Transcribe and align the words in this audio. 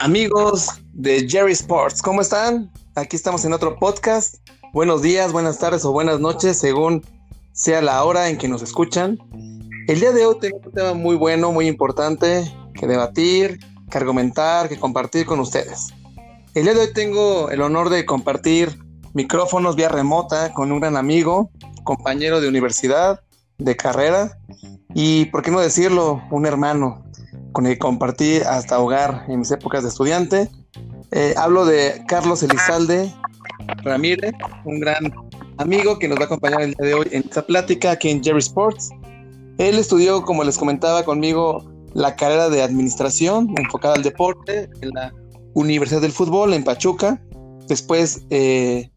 Amigos 0.00 0.80
de 0.94 1.28
Jerry 1.28 1.52
Sports, 1.52 2.00
¿cómo 2.00 2.22
están? 2.22 2.70
Aquí 2.94 3.16
estamos 3.16 3.44
en 3.44 3.52
otro 3.52 3.78
podcast. 3.78 4.36
Buenos 4.72 5.02
días, 5.02 5.30
buenas 5.30 5.58
tardes 5.58 5.84
o 5.84 5.92
buenas 5.92 6.20
noches, 6.20 6.58
según 6.58 7.04
sea 7.52 7.82
la 7.82 8.02
hora 8.02 8.30
en 8.30 8.38
que 8.38 8.48
nos 8.48 8.62
escuchan. 8.62 9.18
El 9.88 10.00
día 10.00 10.12
de 10.12 10.24
hoy 10.24 10.38
tengo 10.40 10.58
un 10.64 10.72
tema 10.72 10.94
muy 10.94 11.16
bueno, 11.16 11.52
muy 11.52 11.66
importante 11.66 12.50
que 12.72 12.86
debatir, 12.86 13.60
que 13.90 13.98
argumentar, 13.98 14.70
que 14.70 14.80
compartir 14.80 15.26
con 15.26 15.38
ustedes. 15.38 15.88
El 16.54 16.64
día 16.64 16.72
de 16.72 16.80
hoy 16.80 16.92
tengo 16.94 17.50
el 17.50 17.60
honor 17.60 17.90
de 17.90 18.06
compartir 18.06 18.78
micrófonos 19.12 19.76
vía 19.76 19.90
remota 19.90 20.54
con 20.54 20.72
un 20.72 20.80
gran 20.80 20.96
amigo, 20.96 21.50
compañero 21.84 22.40
de 22.40 22.48
universidad, 22.48 23.20
de 23.58 23.76
carrera 23.76 24.38
y, 24.94 25.26
por 25.26 25.42
qué 25.42 25.50
no 25.50 25.60
decirlo, 25.60 26.22
un 26.30 26.46
hermano 26.46 27.04
con 27.52 27.66
el 27.66 27.74
que 27.74 27.78
compartí 27.78 28.36
hasta 28.38 28.78
hogar 28.78 29.24
en 29.28 29.40
mis 29.40 29.50
épocas 29.50 29.82
de 29.82 29.88
estudiante. 29.88 30.50
Eh, 31.12 31.34
hablo 31.36 31.64
de 31.64 32.04
Carlos 32.06 32.42
Elizalde 32.42 33.12
Ramírez, 33.82 34.32
un 34.64 34.80
gran 34.80 35.12
amigo 35.58 35.98
que 35.98 36.08
nos 36.08 36.18
va 36.18 36.22
a 36.22 36.26
acompañar 36.26 36.62
el 36.62 36.74
día 36.74 36.86
de 36.86 36.94
hoy 36.94 37.08
en 37.10 37.22
esta 37.22 37.42
plática 37.42 37.92
aquí 37.92 38.10
en 38.10 38.22
Jerry 38.22 38.38
Sports. 38.38 38.90
Él 39.58 39.78
estudió, 39.78 40.22
como 40.22 40.44
les 40.44 40.56
comentaba 40.56 41.04
conmigo, 41.04 41.64
la 41.92 42.14
carrera 42.14 42.48
de 42.48 42.62
administración 42.62 43.52
enfocada 43.56 43.94
al 43.94 44.02
deporte 44.02 44.70
en 44.80 44.90
la 44.90 45.12
Universidad 45.54 46.00
del 46.00 46.12
Fútbol 46.12 46.54
en 46.54 46.62
Pachuca. 46.62 47.20
Después 47.66 48.22
eh, 48.30 48.90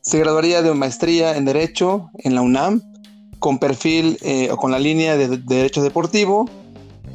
se 0.00 0.18
graduaría 0.18 0.62
de 0.62 0.72
maestría 0.74 1.36
en 1.36 1.44
Derecho 1.44 2.10
en 2.18 2.34
la 2.34 2.42
UNAM 2.42 2.82
con 3.38 3.58
perfil 3.58 4.18
eh, 4.22 4.48
o 4.50 4.56
con 4.56 4.72
la 4.72 4.78
línea 4.78 5.16
de, 5.16 5.28
de 5.28 5.38
Derecho 5.38 5.82
Deportivo 5.82 6.46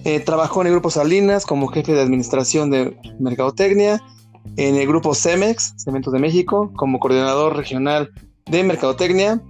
eh, 0.05 0.19
trabajó 0.19 0.61
en 0.61 0.67
el 0.67 0.73
grupo 0.73 0.89
Salinas 0.89 1.45
como 1.45 1.67
jefe 1.67 1.93
de 1.93 2.01
administración 2.01 2.69
de 2.69 2.97
mercadotecnia, 3.19 4.01
en 4.57 4.75
el 4.75 4.87
grupo 4.87 5.15
Cemex, 5.15 5.73
Cementos 5.77 6.11
de 6.11 6.19
México, 6.19 6.71
como 6.75 6.99
coordinador 6.99 7.55
regional 7.55 8.11
de 8.45 8.63
mercadotecnia, 8.63 9.41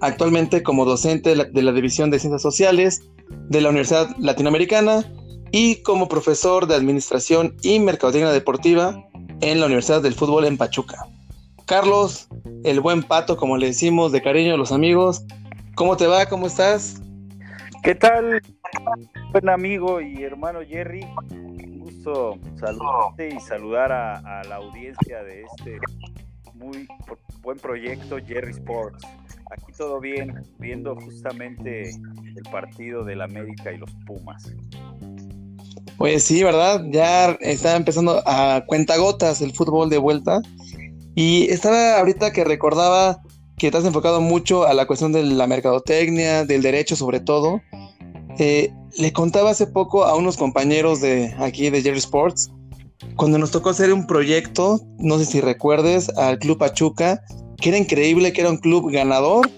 actualmente 0.00 0.62
como 0.62 0.84
docente 0.84 1.30
de 1.30 1.36
la, 1.36 1.44
de 1.44 1.62
la 1.62 1.72
División 1.72 2.10
de 2.10 2.18
Ciencias 2.18 2.42
Sociales 2.42 3.02
de 3.48 3.60
la 3.60 3.70
Universidad 3.70 4.14
Latinoamericana 4.18 5.10
y 5.50 5.76
como 5.82 6.08
profesor 6.08 6.66
de 6.66 6.74
administración 6.74 7.56
y 7.62 7.78
mercadotecnia 7.78 8.30
deportiva 8.30 9.02
en 9.40 9.60
la 9.60 9.66
Universidad 9.66 10.02
del 10.02 10.14
Fútbol 10.14 10.44
en 10.44 10.56
Pachuca. 10.56 11.06
Carlos, 11.66 12.28
el 12.64 12.80
buen 12.80 13.02
pato, 13.02 13.36
como 13.36 13.56
le 13.56 13.68
decimos 13.68 14.12
de 14.12 14.22
cariño 14.22 14.54
a 14.54 14.56
los 14.56 14.72
amigos, 14.72 15.24
¿cómo 15.74 15.96
te 15.96 16.06
va? 16.06 16.26
¿Cómo 16.26 16.46
estás? 16.46 17.00
¿Qué 17.82 17.94
tal, 17.94 18.40
buen 19.32 19.48
amigo 19.48 20.00
y 20.00 20.22
hermano 20.22 20.60
Jerry? 20.66 21.06
Un 21.30 21.80
gusto 21.80 22.38
saludarte 22.58 23.34
y 23.34 23.40
saludar 23.40 23.92
a, 23.92 24.42
la 24.44 24.56
audiencia 24.56 25.22
de 25.22 25.42
este 25.42 25.78
muy 26.54 26.86
buen 27.42 27.58
proyecto 27.58 28.18
Jerry 28.24 28.52
Sports. 28.52 29.04
Aquí 29.50 29.72
todo 29.76 30.00
bien, 30.00 30.42
viendo 30.58 30.94
justamente 30.96 31.90
el 31.90 32.42
partido 32.50 33.04
del 33.04 33.20
América 33.20 33.72
y 33.72 33.78
los 33.78 33.90
Pumas. 34.06 34.50
Pues 35.98 36.24
sí, 36.24 36.42
¿verdad? 36.42 36.84
Ya 36.90 37.36
está 37.40 37.76
empezando 37.76 38.22
a 38.26 38.64
cuentagotas 38.66 39.40
el 39.42 39.52
fútbol 39.52 39.90
de 39.90 39.98
vuelta. 39.98 40.40
Y 41.14 41.50
estaba 41.50 41.98
ahorita 41.98 42.32
que 42.32 42.44
recordaba 42.44 43.20
que 43.58 43.70
te 43.70 43.76
has 43.76 43.84
enfocado 43.84 44.20
mucho 44.20 44.66
a 44.66 44.74
la 44.74 44.86
cuestión 44.86 45.12
de 45.12 45.22
la 45.22 45.46
mercadotecnia, 45.46 46.44
del 46.44 46.62
derecho 46.62 46.96
sobre 46.96 47.20
todo. 47.20 47.60
Eh, 48.38 48.72
le 48.98 49.12
contaba 49.12 49.50
hace 49.50 49.66
poco 49.66 50.04
a 50.04 50.14
unos 50.16 50.36
compañeros 50.36 51.00
de 51.00 51.34
aquí 51.38 51.70
de 51.70 51.82
Jerry 51.82 51.98
Sports, 51.98 52.50
cuando 53.16 53.38
nos 53.38 53.50
tocó 53.50 53.70
hacer 53.70 53.92
un 53.92 54.06
proyecto, 54.06 54.80
no 54.98 55.18
sé 55.18 55.24
si 55.24 55.40
recuerdes, 55.40 56.08
al 56.16 56.38
Club 56.38 56.58
Pachuca, 56.58 57.22
que 57.56 57.70
era 57.70 57.78
increíble, 57.78 58.32
que 58.32 58.40
era 58.40 58.50
un 58.50 58.58
club 58.58 58.90
ganador, 58.90 59.48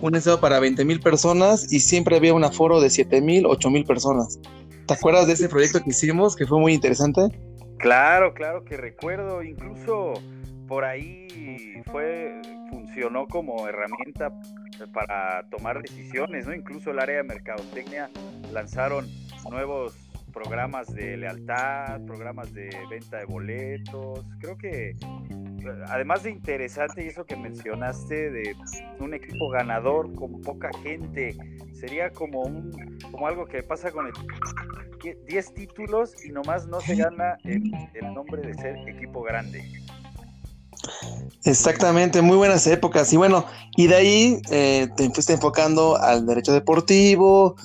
un 0.00 0.14
estado 0.14 0.40
para 0.40 0.58
20 0.60 0.84
mil 0.84 1.00
personas 1.00 1.72
y 1.72 1.80
siempre 1.80 2.16
había 2.16 2.34
un 2.34 2.44
aforo 2.44 2.80
de 2.80 2.90
7 2.90 3.20
mil, 3.20 3.46
8 3.46 3.70
mil 3.70 3.84
personas. 3.84 4.38
¿Te 4.86 4.94
acuerdas 4.94 5.26
de 5.26 5.34
ese 5.34 5.48
proyecto 5.48 5.80
que 5.80 5.90
hicimos, 5.90 6.34
que 6.34 6.46
fue 6.46 6.58
muy 6.58 6.74
interesante? 6.74 7.22
Claro, 7.78 8.34
claro 8.34 8.64
que 8.64 8.76
recuerdo, 8.76 9.42
incluso 9.42 10.14
por 10.66 10.84
ahí 10.84 11.82
fue 11.90 12.40
funcionó 12.70 13.26
como 13.28 13.68
herramienta 13.68 14.32
para 14.88 15.48
tomar 15.50 15.82
decisiones, 15.82 16.46
¿no? 16.46 16.54
Incluso 16.54 16.90
el 16.90 16.98
área 16.98 17.16
de 17.18 17.22
mercadotecnia 17.24 18.10
lanzaron 18.52 19.06
nuevos 19.50 19.94
programas 20.32 20.92
de 20.92 21.16
lealtad, 21.16 22.00
programas 22.06 22.52
de 22.52 22.70
venta 22.90 23.18
de 23.18 23.24
boletos. 23.26 24.24
Creo 24.40 24.56
que 24.56 24.96
además 25.88 26.22
de 26.22 26.30
interesante 26.30 27.04
y 27.04 27.08
eso 27.08 27.24
que 27.24 27.36
mencionaste 27.36 28.30
de 28.30 28.56
un 28.98 29.14
equipo 29.14 29.50
ganador 29.50 30.12
con 30.14 30.40
poca 30.40 30.70
gente, 30.82 31.36
sería 31.72 32.10
como 32.10 32.42
un 32.42 32.98
como 33.10 33.26
algo 33.26 33.46
que 33.46 33.62
pasa 33.62 33.90
con 33.90 34.06
el 34.06 34.12
10 35.26 35.54
títulos 35.54 36.24
y 36.24 36.30
nomás 36.30 36.66
no 36.66 36.80
se 36.80 36.94
gana 36.94 37.36
el, 37.44 37.62
el 37.94 38.14
nombre 38.14 38.42
de 38.42 38.54
ser 38.54 38.76
equipo 38.88 39.22
grande. 39.22 39.81
Exactamente, 41.44 42.22
muy 42.22 42.36
buenas 42.36 42.66
épocas. 42.66 43.12
Y 43.12 43.16
bueno, 43.16 43.44
y 43.76 43.88
de 43.88 43.94
ahí 43.94 44.42
eh, 44.50 44.88
te 44.96 45.10
fuiste 45.10 45.32
enfocando 45.32 45.96
al 45.96 46.24
derecho 46.26 46.52
deportivo. 46.52 47.56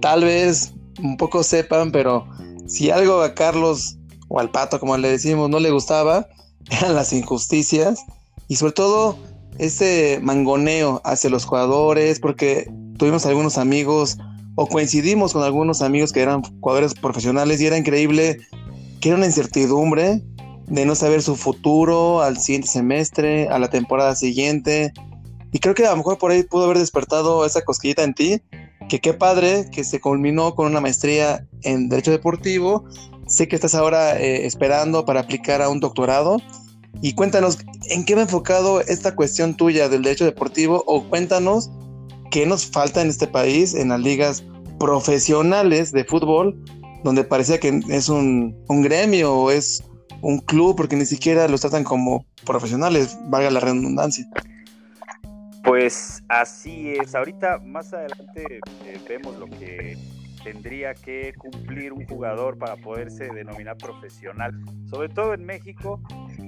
Tal 0.00 0.24
vez 0.24 0.72
un 1.02 1.16
poco 1.16 1.42
sepan, 1.42 1.92
pero 1.92 2.26
si 2.66 2.90
algo 2.90 3.20
a 3.20 3.34
Carlos 3.34 3.98
o 4.28 4.40
al 4.40 4.50
pato, 4.50 4.80
como 4.80 4.96
le 4.96 5.10
decimos, 5.10 5.50
no 5.50 5.58
le 5.58 5.70
gustaba, 5.70 6.28
eran 6.70 6.94
las 6.94 7.12
injusticias 7.12 8.00
y 8.48 8.56
sobre 8.56 8.72
todo 8.72 9.18
ese 9.58 10.18
mangoneo 10.22 11.00
hacia 11.04 11.30
los 11.30 11.44
jugadores, 11.44 12.20
porque 12.20 12.70
tuvimos 12.98 13.26
algunos 13.26 13.58
amigos 13.58 14.18
o 14.54 14.66
coincidimos 14.66 15.34
con 15.34 15.42
algunos 15.42 15.82
amigos 15.82 16.12
que 16.12 16.22
eran 16.22 16.42
jugadores 16.60 16.94
profesionales 16.94 17.60
y 17.60 17.66
era 17.66 17.76
increíble 17.76 18.38
que 19.00 19.10
era 19.10 19.18
una 19.18 19.26
incertidumbre 19.26 20.22
de 20.68 20.84
no 20.84 20.94
saber 20.94 21.22
su 21.22 21.36
futuro 21.36 22.22
al 22.22 22.38
siguiente 22.38 22.68
semestre, 22.68 23.48
a 23.48 23.58
la 23.58 23.70
temporada 23.70 24.14
siguiente. 24.16 24.92
Y 25.52 25.58
creo 25.58 25.74
que 25.74 25.86
a 25.86 25.90
lo 25.90 25.96
mejor 25.96 26.18
por 26.18 26.30
ahí 26.30 26.42
pudo 26.42 26.64
haber 26.64 26.78
despertado 26.78 27.46
esa 27.46 27.62
cosquillita 27.62 28.02
en 28.02 28.14
ti, 28.14 28.42
que 28.88 29.00
qué 29.00 29.14
padre 29.14 29.66
que 29.70 29.84
se 29.84 30.00
culminó 30.00 30.54
con 30.54 30.66
una 30.66 30.80
maestría 30.80 31.46
en 31.62 31.88
Derecho 31.88 32.10
Deportivo. 32.10 32.84
Sé 33.26 33.48
que 33.48 33.56
estás 33.56 33.74
ahora 33.74 34.18
eh, 34.20 34.46
esperando 34.46 35.04
para 35.04 35.20
aplicar 35.20 35.62
a 35.62 35.68
un 35.68 35.80
doctorado. 35.80 36.38
Y 37.02 37.14
cuéntanos, 37.14 37.58
¿en 37.90 38.04
qué 38.04 38.14
va 38.14 38.22
enfocado 38.22 38.80
esta 38.80 39.14
cuestión 39.14 39.56
tuya 39.56 39.88
del 39.88 40.02
derecho 40.02 40.24
deportivo? 40.24 40.82
O 40.86 41.04
cuéntanos 41.04 41.70
qué 42.30 42.46
nos 42.46 42.66
falta 42.66 43.02
en 43.02 43.08
este 43.08 43.26
país, 43.26 43.74
en 43.74 43.90
las 43.90 44.00
ligas 44.00 44.44
profesionales 44.78 45.92
de 45.92 46.04
fútbol, 46.04 46.58
donde 47.04 47.24
parecía 47.24 47.60
que 47.60 47.80
es 47.88 48.08
un, 48.08 48.56
un 48.68 48.82
gremio 48.82 49.34
o 49.34 49.50
es 49.50 49.82
un 50.22 50.38
club 50.38 50.76
porque 50.76 50.96
ni 50.96 51.06
siquiera 51.06 51.48
los 51.48 51.60
tratan 51.60 51.84
como 51.84 52.26
profesionales, 52.44 53.18
valga 53.24 53.50
la 53.50 53.60
redundancia. 53.60 54.26
Pues 55.64 56.22
así 56.28 56.92
es. 56.92 57.14
Ahorita 57.14 57.58
más 57.58 57.92
adelante 57.92 58.60
eh, 58.84 59.00
vemos 59.08 59.36
lo 59.36 59.46
que 59.46 59.98
tendría 60.44 60.94
que 60.94 61.34
cumplir 61.36 61.92
un 61.92 62.06
jugador 62.06 62.56
para 62.56 62.76
poderse 62.76 63.28
denominar 63.34 63.76
profesional, 63.76 64.52
sobre 64.88 65.08
todo 65.08 65.34
en 65.34 65.44
México. 65.44 66.00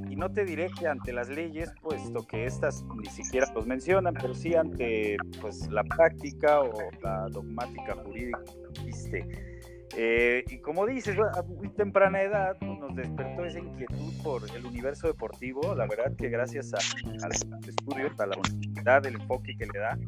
Y 0.08 0.14
no 0.14 0.30
te 0.30 0.44
diré 0.44 0.70
que 0.70 0.86
ante 0.86 1.12
las 1.12 1.28
leyes, 1.28 1.72
puesto 1.82 2.24
que 2.28 2.46
estas 2.46 2.84
ni 3.03 3.10
siquiera 3.10 3.53
los 3.54 3.66
mencionan, 3.66 4.14
pero 4.14 4.36
sí 4.36 4.54
ante 4.54 5.16
pues, 5.41 5.66
la 5.68 5.82
práctica 5.82 6.60
o 6.60 6.72
la 7.03 7.28
dogmática 7.28 7.97
jurídica 8.04 8.38
que 8.74 8.88
existe 8.88 9.58
eh, 9.96 10.44
y 10.48 10.58
como 10.58 10.86
dices, 10.86 11.16
a 11.18 11.42
muy 11.42 11.68
temprana 11.70 12.22
edad 12.22 12.56
pues, 12.58 12.78
nos 12.78 12.94
despertó 12.94 13.44
esa 13.44 13.58
inquietud 13.58 14.12
por 14.22 14.42
el 14.54 14.66
universo 14.66 15.06
deportivo. 15.06 15.74
La 15.74 15.86
verdad 15.86 16.14
que 16.16 16.28
gracias 16.28 16.72
a, 16.74 16.78
a 16.78 17.28
los 17.28 17.68
estudios, 17.68 18.18
a 18.20 18.26
la 18.26 18.36
universidad, 18.36 19.06
el 19.06 19.14
enfoque 19.14 19.56
que 19.56 19.66
le 19.66 19.78
da, 19.78 19.98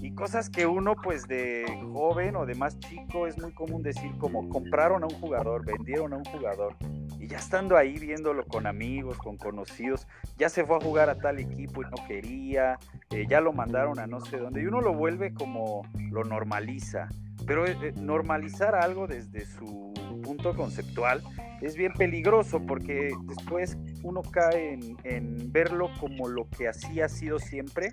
y 0.00 0.14
cosas 0.14 0.48
que 0.48 0.66
uno 0.66 0.94
pues 0.94 1.26
de 1.26 1.64
joven 1.92 2.36
o 2.36 2.46
de 2.46 2.54
más 2.54 2.78
chico 2.78 3.26
es 3.26 3.38
muy 3.38 3.52
común 3.52 3.82
decir 3.82 4.10
como 4.18 4.48
compraron 4.48 5.02
a 5.02 5.06
un 5.06 5.14
jugador, 5.14 5.64
vendieron 5.64 6.12
a 6.12 6.16
un 6.16 6.24
jugador 6.24 6.76
y 7.18 7.26
ya 7.26 7.38
estando 7.38 7.76
ahí 7.76 7.98
viéndolo 7.98 8.44
con 8.46 8.66
amigos, 8.66 9.18
con 9.18 9.36
conocidos, 9.36 10.06
ya 10.36 10.48
se 10.48 10.64
fue 10.64 10.76
a 10.76 10.80
jugar 10.80 11.10
a 11.10 11.16
tal 11.16 11.38
equipo 11.40 11.82
y 11.82 11.86
no 11.86 12.06
quería, 12.06 12.78
eh, 13.10 13.26
ya 13.28 13.40
lo 13.40 13.52
mandaron 13.52 13.98
a 13.98 14.06
no 14.06 14.20
sé 14.20 14.38
dónde 14.38 14.62
y 14.62 14.66
uno 14.66 14.80
lo 14.80 14.94
vuelve 14.94 15.34
como 15.34 15.82
lo 16.10 16.24
normaliza. 16.24 17.08
Pero 17.46 17.66
eh, 17.66 17.76
eh, 17.82 17.92
normalizar 17.96 18.74
algo 18.74 19.06
desde 19.06 19.46
su 19.46 19.92
punto 20.22 20.54
conceptual 20.54 21.22
es 21.60 21.76
bien 21.76 21.92
peligroso 21.92 22.60
porque 22.60 23.10
después 23.26 23.76
uno 24.02 24.22
cae 24.22 24.74
en, 24.74 24.96
en 25.04 25.52
verlo 25.52 25.90
como 25.98 26.28
lo 26.28 26.48
que 26.50 26.68
así 26.68 27.00
ha 27.00 27.08
sido 27.08 27.38
siempre 27.38 27.92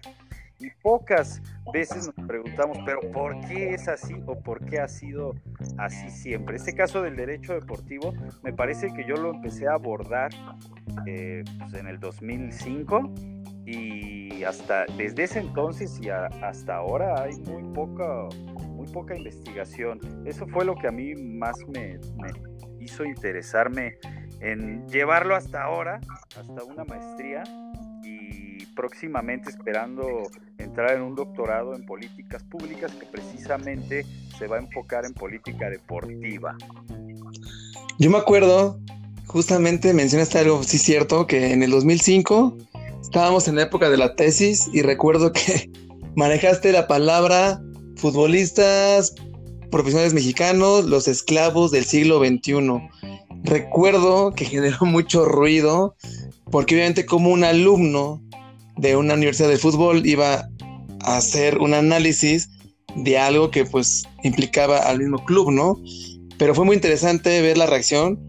y 0.59 0.69
pocas 0.81 1.41
veces 1.73 2.07
nos 2.15 2.27
preguntamos, 2.27 2.77
pero 2.85 3.01
¿por 3.11 3.39
qué 3.47 3.73
es 3.73 3.87
así 3.87 4.15
o 4.25 4.39
por 4.39 4.63
qué 4.65 4.79
ha 4.79 4.87
sido 4.87 5.33
así 5.77 6.09
siempre? 6.09 6.55
Este 6.55 6.73
caso 6.73 7.01
del 7.01 7.15
derecho 7.15 7.53
deportivo 7.53 8.13
me 8.41 8.53
parece 8.53 8.93
que 8.93 9.05
yo 9.05 9.15
lo 9.15 9.33
empecé 9.33 9.67
a 9.67 9.73
abordar 9.73 10.31
eh, 11.05 11.43
pues, 11.59 11.73
en 11.73 11.87
el 11.87 11.99
2005 11.99 13.13
y 13.65 14.43
hasta 14.43 14.85
desde 14.97 15.23
ese 15.23 15.39
entonces 15.39 15.99
y 15.99 16.09
hasta 16.09 16.75
ahora 16.75 17.23
hay 17.23 17.35
muy 17.41 17.63
poca 17.73 18.27
poca 18.85 19.15
investigación. 19.15 19.99
Eso 20.25 20.47
fue 20.47 20.65
lo 20.65 20.75
que 20.75 20.87
a 20.87 20.91
mí 20.91 21.15
más 21.15 21.55
me, 21.67 21.99
me 22.17 22.31
hizo 22.79 23.03
interesarme 23.05 23.97
en 24.39 24.87
llevarlo 24.87 25.35
hasta 25.35 25.63
ahora, 25.63 25.99
hasta 26.37 26.63
una 26.63 26.83
maestría 26.85 27.43
y 28.03 28.65
próximamente 28.75 29.49
esperando 29.49 30.29
entrar 30.57 30.95
en 30.95 31.01
un 31.01 31.15
doctorado 31.15 31.75
en 31.75 31.85
políticas 31.85 32.43
públicas 32.43 32.91
que 32.91 33.05
precisamente 33.05 34.05
se 34.37 34.47
va 34.47 34.57
a 34.57 34.59
enfocar 34.59 35.05
en 35.05 35.13
política 35.13 35.69
deportiva. 35.69 36.55
Yo 37.97 38.11
me 38.11 38.17
acuerdo, 38.17 38.79
justamente 39.25 39.93
mencionaste 39.93 40.39
algo, 40.39 40.63
sí 40.63 40.77
cierto, 40.77 41.27
que 41.27 41.53
en 41.53 41.63
el 41.63 41.71
2005 41.71 42.57
estábamos 43.01 43.47
en 43.47 43.55
la 43.55 43.63
época 43.63 43.89
de 43.89 43.97
la 43.97 44.15
tesis 44.15 44.69
y 44.73 44.81
recuerdo 44.81 45.31
que 45.31 45.71
manejaste 46.15 46.71
la 46.71 46.87
palabra 46.87 47.61
futbolistas 47.95 49.13
profesionales 49.71 50.13
mexicanos, 50.13 50.85
los 50.85 51.07
esclavos 51.07 51.71
del 51.71 51.85
siglo 51.85 52.19
XXI. 52.19 52.81
Recuerdo 53.43 54.31
que 54.31 54.45
generó 54.45 54.77
mucho 54.85 55.25
ruido 55.25 55.95
porque 56.51 56.75
obviamente 56.75 57.05
como 57.05 57.31
un 57.31 57.43
alumno 57.43 58.21
de 58.77 58.95
una 58.95 59.13
universidad 59.13 59.49
de 59.49 59.57
fútbol 59.57 60.05
iba 60.05 60.47
a 61.01 61.17
hacer 61.17 61.57
un 61.57 61.73
análisis 61.73 62.49
de 62.95 63.17
algo 63.17 63.51
que 63.51 63.65
pues 63.65 64.03
implicaba 64.23 64.79
al 64.79 64.99
mismo 64.99 65.23
club, 65.25 65.51
¿no? 65.51 65.81
Pero 66.37 66.55
fue 66.55 66.65
muy 66.65 66.75
interesante 66.75 67.41
ver 67.41 67.57
la 67.57 67.65
reacción. 67.65 68.19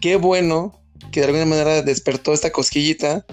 Qué 0.00 0.16
bueno 0.16 0.72
que 1.10 1.20
de 1.20 1.26
alguna 1.26 1.46
manera 1.46 1.82
despertó 1.82 2.32
esta 2.32 2.50
cosquillita, 2.50 3.24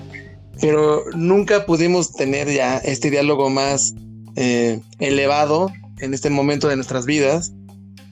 pero 0.59 1.03
nunca 1.15 1.65
pudimos 1.65 2.13
tener 2.13 2.51
ya 2.51 2.77
este 2.77 3.09
diálogo 3.09 3.49
más 3.49 3.93
eh, 4.39 4.79
elevado 4.99 5.69
en 5.99 6.13
este 6.13 6.29
momento 6.29 6.69
de 6.69 6.77
nuestras 6.77 7.05
vidas, 7.05 7.53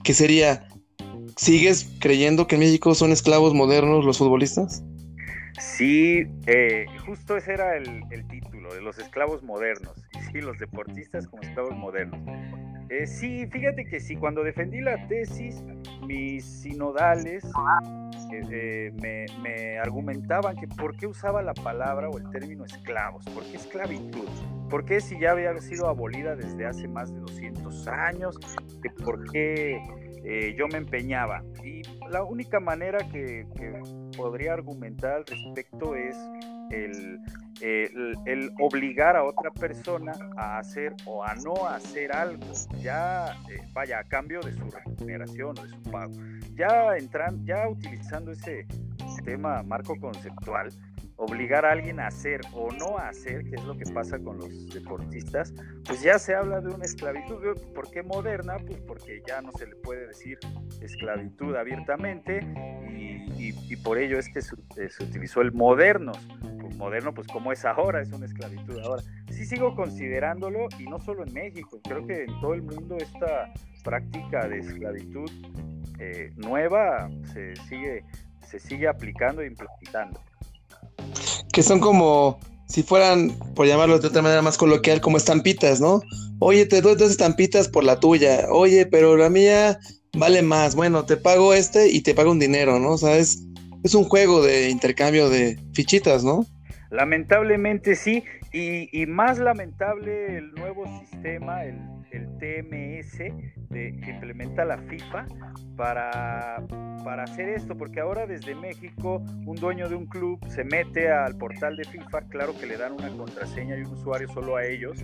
que 0.03 0.13
sería, 0.13 0.67
¿sigues 1.37 1.89
creyendo 1.99 2.47
que 2.47 2.55
en 2.55 2.59
México 2.59 2.93
son 2.95 3.13
esclavos 3.13 3.53
modernos 3.53 4.03
los 4.03 4.17
futbolistas? 4.17 4.83
Sí, 5.57 6.27
eh, 6.45 6.85
justo 7.05 7.37
ese 7.37 7.53
era 7.53 7.77
el, 7.77 8.27
título, 8.27 8.73
de 8.73 8.81
los 8.81 8.99
esclavos 8.99 9.41
modernos. 9.43 9.93
Sí, 10.33 10.41
los 10.41 10.59
deportistas 10.59 11.25
como 11.27 11.41
esclavos 11.41 11.73
modernos. 11.77 12.19
Eh, 12.89 13.05
sí, 13.05 13.45
fíjate 13.47 13.85
que 13.85 13.99
sí, 13.99 14.15
cuando 14.15 14.43
defendí 14.43 14.79
la 14.79 15.07
tesis, 15.07 15.61
mis 16.07 16.45
sinodales 16.45 17.43
eh, 18.31 18.91
me, 19.01 19.25
me, 19.41 19.77
argumentaban 19.77 20.55
que 20.55 20.67
por 20.67 20.95
qué 20.95 21.05
usaba 21.05 21.41
la 21.41 21.53
palabra 21.53 22.09
o 22.09 22.17
el 22.17 22.29
término 22.29 22.63
esclavos, 22.63 23.25
por 23.25 23.43
qué 23.43 23.57
esclavitud, 23.57 24.27
por 24.69 24.85
qué 24.85 25.01
si 25.01 25.19
ya 25.19 25.31
había 25.31 25.57
sido 25.59 25.87
abolida 25.89 26.35
desde 26.37 26.65
hace 26.65 26.87
más 26.87 27.13
de 27.13 27.19
200 27.19 27.87
años, 27.89 28.37
que 28.81 28.89
por 28.89 29.29
qué 29.31 29.81
eh, 30.29 30.53
yo 30.57 30.67
me 30.67 30.77
empeñaba. 30.77 31.41
Y 31.63 31.83
la 32.09 32.21
única 32.23 32.59
manera 32.59 32.97
que, 33.09 33.47
podría 34.17 34.53
argumentar 34.53 35.13
al 35.13 35.25
respecto 35.25 35.95
es 35.95 36.17
el, 36.71 37.21
obligar 38.59 39.15
a 39.15 39.23
otra 39.23 39.51
persona 39.51 40.13
a 40.35 40.57
hacer 40.57 40.93
o 41.05 41.23
a 41.23 41.33
no 41.35 41.67
hacer 41.67 42.11
algo, 42.11 42.45
ya 42.81 43.37
eh, 43.49 43.61
vaya 43.73 43.99
a 43.99 44.03
cambio 44.03 44.41
de 44.41 44.51
su 44.53 44.69
remuneración 44.69 45.57
o 45.59 45.63
de 45.63 45.69
su 45.69 45.81
pago. 45.83 46.13
Ya 46.55 46.97
entran, 46.97 47.45
ya 47.45 47.69
utilizando 47.69 48.31
ese 48.31 48.67
tema 49.23 49.63
marco 49.63 49.95
conceptual, 49.97 50.71
obligar 51.17 51.65
a 51.65 51.71
alguien 51.71 51.99
a 51.99 52.07
hacer 52.07 52.41
o 52.53 52.71
no 52.71 52.97
a 52.97 53.09
hacer, 53.09 53.43
que 53.45 53.55
es 53.55 53.63
lo 53.63 53.75
que 53.75 53.85
pasa 53.91 54.19
con 54.19 54.37
los 54.37 54.69
deportistas, 54.69 55.53
pues 55.85 56.01
ya 56.01 56.19
se 56.19 56.35
habla 56.35 56.61
de 56.61 56.69
una 56.69 56.85
esclavitud. 56.85 57.57
¿Por 57.73 57.89
qué 57.91 58.03
moderna? 58.03 58.57
Pues 58.65 58.79
porque 58.81 59.21
ya 59.27 59.41
no 59.41 59.51
se 59.51 59.65
le 59.65 59.75
puede 59.77 60.07
decir 60.07 60.37
esclavitud 60.81 61.55
abiertamente 61.55 62.39
y, 62.89 63.75
por 63.83 63.97
ello 63.97 64.17
es 64.17 64.27
que 64.29 64.41
se, 64.41 64.55
eh, 64.77 64.89
utilizó 65.01 65.41
el 65.41 65.51
moderno. 65.51 66.11
Pues 66.61 66.75
moderno, 66.77 67.13
pues 67.13 67.27
como 67.27 67.51
es 67.51 67.65
ahora, 67.65 68.01
es 68.01 68.11
una 68.11 68.25
esclavitud 68.25 68.79
ahora. 68.79 69.01
Sí 69.29 69.45
sigo 69.45 69.75
considerándolo 69.75 70.67
y 70.77 70.83
no 70.83 70.99
solo 70.99 71.25
en 71.25 71.33
México, 71.33 71.79
creo 71.83 72.05
que 72.05 72.23
en 72.23 72.39
todo 72.41 72.53
el 72.53 72.61
mundo 72.61 72.97
esta 72.97 73.53
práctica 73.83 74.47
de 74.47 74.59
esclavitud 74.59 75.29
eh, 75.99 76.31
nueva 76.35 77.09
se 77.33 77.55
sigue, 77.55 78.03
se 78.45 78.59
sigue 78.59 78.87
aplicando 78.87 79.41
e 79.41 79.47
implementando 79.47 80.19
que 81.57 81.63
son 81.63 81.79
como 81.79 82.39
si 82.67 82.83
fueran, 82.83 83.31
por 83.55 83.65
llamarlo 83.65 83.97
de 83.97 84.09
otra 84.09 84.21
manera 84.21 84.43
más 84.43 84.59
coloquial, 84.59 85.01
como 85.01 85.17
estampitas, 85.17 85.81
¿no? 85.81 86.01
Oye, 86.37 86.67
te 86.67 86.81
doy 86.81 86.95
dos 86.95 87.09
estampitas 87.09 87.67
por 87.67 87.83
la 87.83 87.99
tuya. 87.99 88.45
Oye, 88.51 88.85
pero 88.85 89.17
la 89.17 89.31
mía 89.31 89.79
vale 90.15 90.43
más. 90.43 90.75
Bueno, 90.75 91.05
te 91.05 91.17
pago 91.17 91.55
este 91.55 91.89
y 91.89 92.01
te 92.01 92.13
pago 92.13 92.29
un 92.29 92.37
dinero, 92.37 92.79
¿no? 92.79 92.91
O 92.91 92.97
sea, 92.99 93.17
es, 93.17 93.43
es 93.83 93.95
un 93.95 94.03
juego 94.03 94.43
de 94.43 94.69
intercambio 94.69 95.31
de 95.31 95.57
fichitas, 95.73 96.23
¿no? 96.23 96.45
Lamentablemente 96.91 97.95
sí, 97.95 98.23
y, 98.53 99.07
más 99.07 99.39
lamentable 99.39 100.37
el 100.37 100.51
nuevo 100.51 100.85
sistema, 101.09 101.63
el, 101.63 101.79
TMS 102.39 103.17
de, 103.69 103.99
que 104.01 104.11
implementa 104.11 104.65
la 104.65 104.77
FIFA 104.77 105.25
para, 105.75 106.63
para 107.03 107.23
hacer 107.23 107.49
esto, 107.49 107.77
porque 107.77 107.99
ahora 107.99 108.25
desde 108.25 108.55
México 108.55 109.23
un 109.45 109.55
dueño 109.55 109.89
de 109.89 109.95
un 109.95 110.05
club 110.05 110.39
se 110.47 110.63
mete 110.63 111.11
al 111.11 111.37
portal 111.37 111.75
de 111.75 111.85
FIFA, 111.85 112.21
claro 112.29 112.53
que 112.59 112.65
le 112.65 112.77
dan 112.77 112.93
una 112.93 113.09
contraseña 113.09 113.77
y 113.77 113.81
un 113.81 113.93
usuario 113.93 114.27
solo 114.29 114.55
a 114.55 114.65
ellos, 114.65 115.03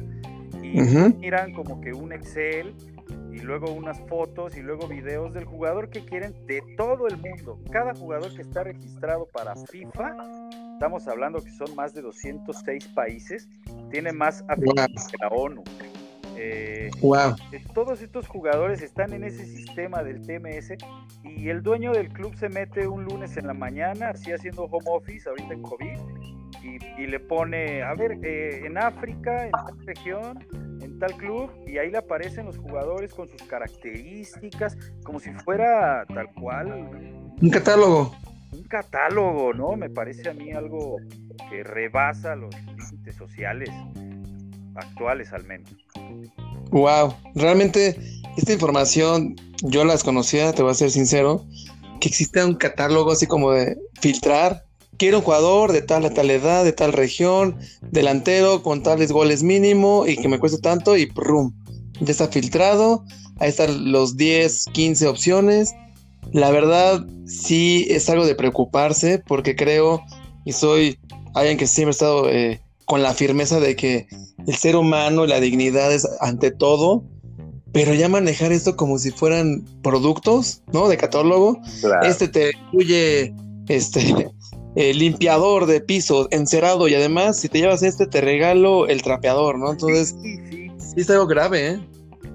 y 0.61 0.79
miran 1.19 1.53
como 1.53 1.81
que 1.81 1.91
un 1.93 2.13
Excel 2.13 2.73
y 3.33 3.39
luego 3.39 3.71
unas 3.71 3.99
fotos 4.07 4.55
y 4.55 4.61
luego 4.61 4.87
videos 4.87 5.33
del 5.33 5.45
jugador 5.45 5.89
que 5.89 6.05
quieren 6.05 6.33
de 6.45 6.61
todo 6.77 7.07
el 7.07 7.17
mundo. 7.17 7.59
Cada 7.71 7.93
jugador 7.93 8.33
que 8.33 8.41
está 8.41 8.63
registrado 8.63 9.27
para 9.33 9.55
FIFA, 9.55 10.15
estamos 10.73 11.07
hablando 11.07 11.41
que 11.41 11.51
son 11.51 11.75
más 11.75 11.93
de 11.93 12.01
206 12.01 12.87
países, 12.89 13.49
tiene 13.91 14.13
más 14.13 14.43
afiliados 14.47 15.07
que 15.07 15.17
la 15.19 15.29
ONU. 15.29 15.63
Eh, 16.37 16.89
todos 17.73 18.01
estos 18.01 18.27
jugadores 18.27 18.81
están 18.81 19.13
en 19.13 19.23
ese 19.23 19.45
sistema 19.45 20.03
del 20.03 20.21
TMS 20.25 20.73
y 21.23 21.49
el 21.49 21.61
dueño 21.61 21.91
del 21.91 22.09
club 22.09 22.35
se 22.35 22.49
mete 22.49 22.87
un 22.87 23.05
lunes 23.05 23.37
en 23.37 23.47
la 23.47 23.53
mañana, 23.53 24.09
así 24.09 24.31
haciendo 24.31 24.63
home 24.63 24.85
office, 24.87 25.29
ahorita 25.29 25.53
en 25.53 25.61
COVID, 25.61 25.99
y, 26.97 27.07
le 27.07 27.19
pone, 27.19 27.83
a 27.83 27.93
ver, 27.93 28.17
eh, 28.23 28.65
en 28.65 28.77
África, 28.77 29.45
en 29.45 29.51
tal 29.51 29.85
región, 29.85 30.39
en 30.81 30.97
tal 30.97 31.13
club, 31.17 31.51
y 31.67 31.77
ahí 31.77 31.91
le 31.91 31.97
aparecen 31.97 32.45
los 32.45 32.57
jugadores 32.57 33.13
con 33.13 33.27
sus 33.27 33.41
características, 33.43 34.77
como 35.03 35.19
si 35.19 35.31
fuera 35.31 36.05
tal 36.05 36.31
cual. 36.33 36.89
Un 37.41 37.49
catálogo. 37.49 38.15
Un 38.53 38.63
catálogo, 38.63 39.53
¿no? 39.53 39.75
Me 39.75 39.89
parece 39.89 40.29
a 40.29 40.33
mí 40.33 40.51
algo 40.53 40.97
que 41.49 41.63
rebasa 41.63 42.35
los 42.35 42.55
límites 42.77 43.15
sociales 43.15 43.69
actuales 44.75 45.31
al 45.33 45.43
menos. 45.45 45.69
Wow, 46.71 47.15
realmente 47.35 47.99
esta 48.37 48.53
información 48.53 49.35
yo 49.61 49.85
las 49.85 50.03
conocía, 50.03 50.53
te 50.53 50.63
voy 50.63 50.71
a 50.71 50.75
ser 50.75 50.91
sincero, 50.91 51.45
que 51.99 52.09
existe 52.09 52.43
un 52.43 52.55
catálogo 52.55 53.11
así 53.11 53.27
como 53.27 53.51
de 53.51 53.77
filtrar 54.01 54.65
quiero 54.97 55.17
un 55.17 55.23
jugador 55.23 55.71
de 55.71 55.81
tal 55.81 56.05
a 56.05 56.13
tal 56.13 56.29
edad, 56.29 56.63
de 56.63 56.71
tal 56.71 56.93
región, 56.93 57.57
delantero 57.91 58.63
con 58.63 58.83
tales 58.83 59.11
goles 59.11 59.43
mínimo 59.43 60.05
y 60.07 60.17
que 60.17 60.27
me 60.27 60.39
cueste 60.39 60.59
tanto 60.59 60.97
y 60.97 61.07
¡prum! 61.07 61.53
Ya 61.99 62.11
está 62.11 62.27
filtrado. 62.27 63.03
Ahí 63.39 63.49
están 63.49 63.91
los 63.91 64.15
10, 64.17 64.67
15 64.71 65.07
opciones. 65.07 65.73
La 66.31 66.51
verdad, 66.51 67.05
sí 67.25 67.85
es 67.89 68.09
algo 68.09 68.25
de 68.25 68.35
preocuparse 68.35 69.19
porque 69.19 69.55
creo 69.55 70.01
y 70.45 70.53
soy 70.53 70.97
alguien 71.33 71.57
que 71.57 71.67
siempre 71.67 71.89
ha 71.89 71.91
estado 71.91 72.29
eh, 72.29 72.61
con 72.85 73.01
la 73.01 73.13
firmeza 73.13 73.59
de 73.59 73.75
que 73.75 74.07
el 74.47 74.55
ser 74.55 74.75
humano 74.75 75.25
y 75.25 75.27
la 75.27 75.39
dignidad 75.39 75.93
es 75.93 76.07
ante 76.19 76.51
todo, 76.51 77.03
pero 77.71 77.93
ya 77.93 78.07
manejar 78.07 78.51
esto 78.51 78.75
como 78.75 78.99
si 78.99 79.11
fueran 79.11 79.65
productos, 79.81 80.61
¿no? 80.71 80.87
De 80.87 80.97
catálogo. 80.97 81.59
Este 82.03 82.27
te 82.27 82.51
incluye 82.51 83.33
este 83.67 84.29
eh, 84.75 84.93
limpiador 84.93 85.65
de 85.65 85.81
piso, 85.81 86.27
encerado 86.31 86.87
y 86.87 86.95
además 86.95 87.39
si 87.39 87.49
te 87.49 87.59
llevas 87.59 87.83
este 87.83 88.05
te 88.05 88.21
regalo 88.21 88.87
el 88.87 89.01
trapeador, 89.01 89.57
¿no? 89.57 89.71
Entonces, 89.71 90.15
sí, 90.21 90.37
sí. 90.49 90.71
sí 90.77 90.93
es 90.97 91.09
algo 91.09 91.25
grave, 91.25 91.67
¿eh? 91.71 91.79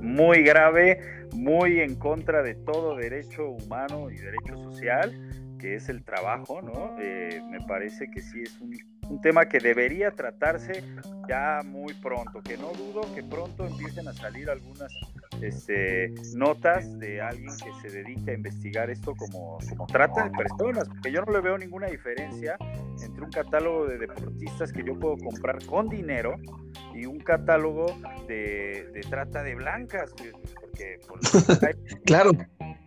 Muy 0.01 0.43
grave, 0.43 1.01
muy 1.33 1.81
en 1.81 1.95
contra 1.95 2.43
de 2.43 2.55
todo 2.55 2.97
derecho 2.97 3.49
humano 3.49 4.11
y 4.11 4.17
derecho 4.17 4.57
social. 4.73 5.13
que 5.59 5.75
es 5.75 5.89
el 5.89 6.05
trabajo, 6.05 6.63
¿no? 6.63 6.97
Eh, 7.01 7.41
me 7.51 7.59
parece 7.67 8.09
que 8.13 8.21
sí 8.21 8.43
es 8.45 8.61
un, 8.61 8.73
un, 9.09 9.21
tema 9.21 9.47
que 9.47 9.59
debería 9.59 10.11
tratarse 10.11 10.85
ya 11.29 11.61
muy 11.65 11.95
pronto, 11.95 12.43
que 12.43 12.57
no 12.57 12.73
dudo 12.73 13.03
que 13.15 13.23
pronto 13.23 13.67
empiecen 13.67 14.09
a 14.09 14.13
salir 14.13 14.49
algunas 14.49 14.93
este, 15.41 16.15
notas 16.35 16.99
de 16.99 17.21
alguien 17.21 17.51
que 17.57 17.89
se 17.89 17.97
dedica 17.97 18.33
a 18.33 18.35
investigar 18.35 18.91
esto 18.91 19.15
como, 19.15 19.59
trata 19.89 20.25
de 20.25 20.31
personas, 20.31 20.89
porque 20.89 21.13
yo 21.13 21.23
no 21.23 21.33
le 21.33 21.41
veo 21.41 21.59
ninguna 21.59 21.87
diferencia 21.89 22.57
entre 23.03 23.25
un 23.25 23.31
catálogo 23.31 23.87
de 23.87 23.99
deportistas 23.99 24.73
que 24.73 24.83
yo 24.85 24.99
puedo 24.99 25.17
comprar 25.19 25.65
con 25.67 25.89
dinero 25.89 26.37
y 26.95 27.07
un 27.07 27.19
catálogo 27.19 27.87
de, 28.27 28.91
de 28.93 29.01
trata 29.09 29.43
de 29.43 29.55
blancas, 29.55 30.13
porque... 30.61 30.99
Pues, 31.07 31.77
claro, 32.05 32.33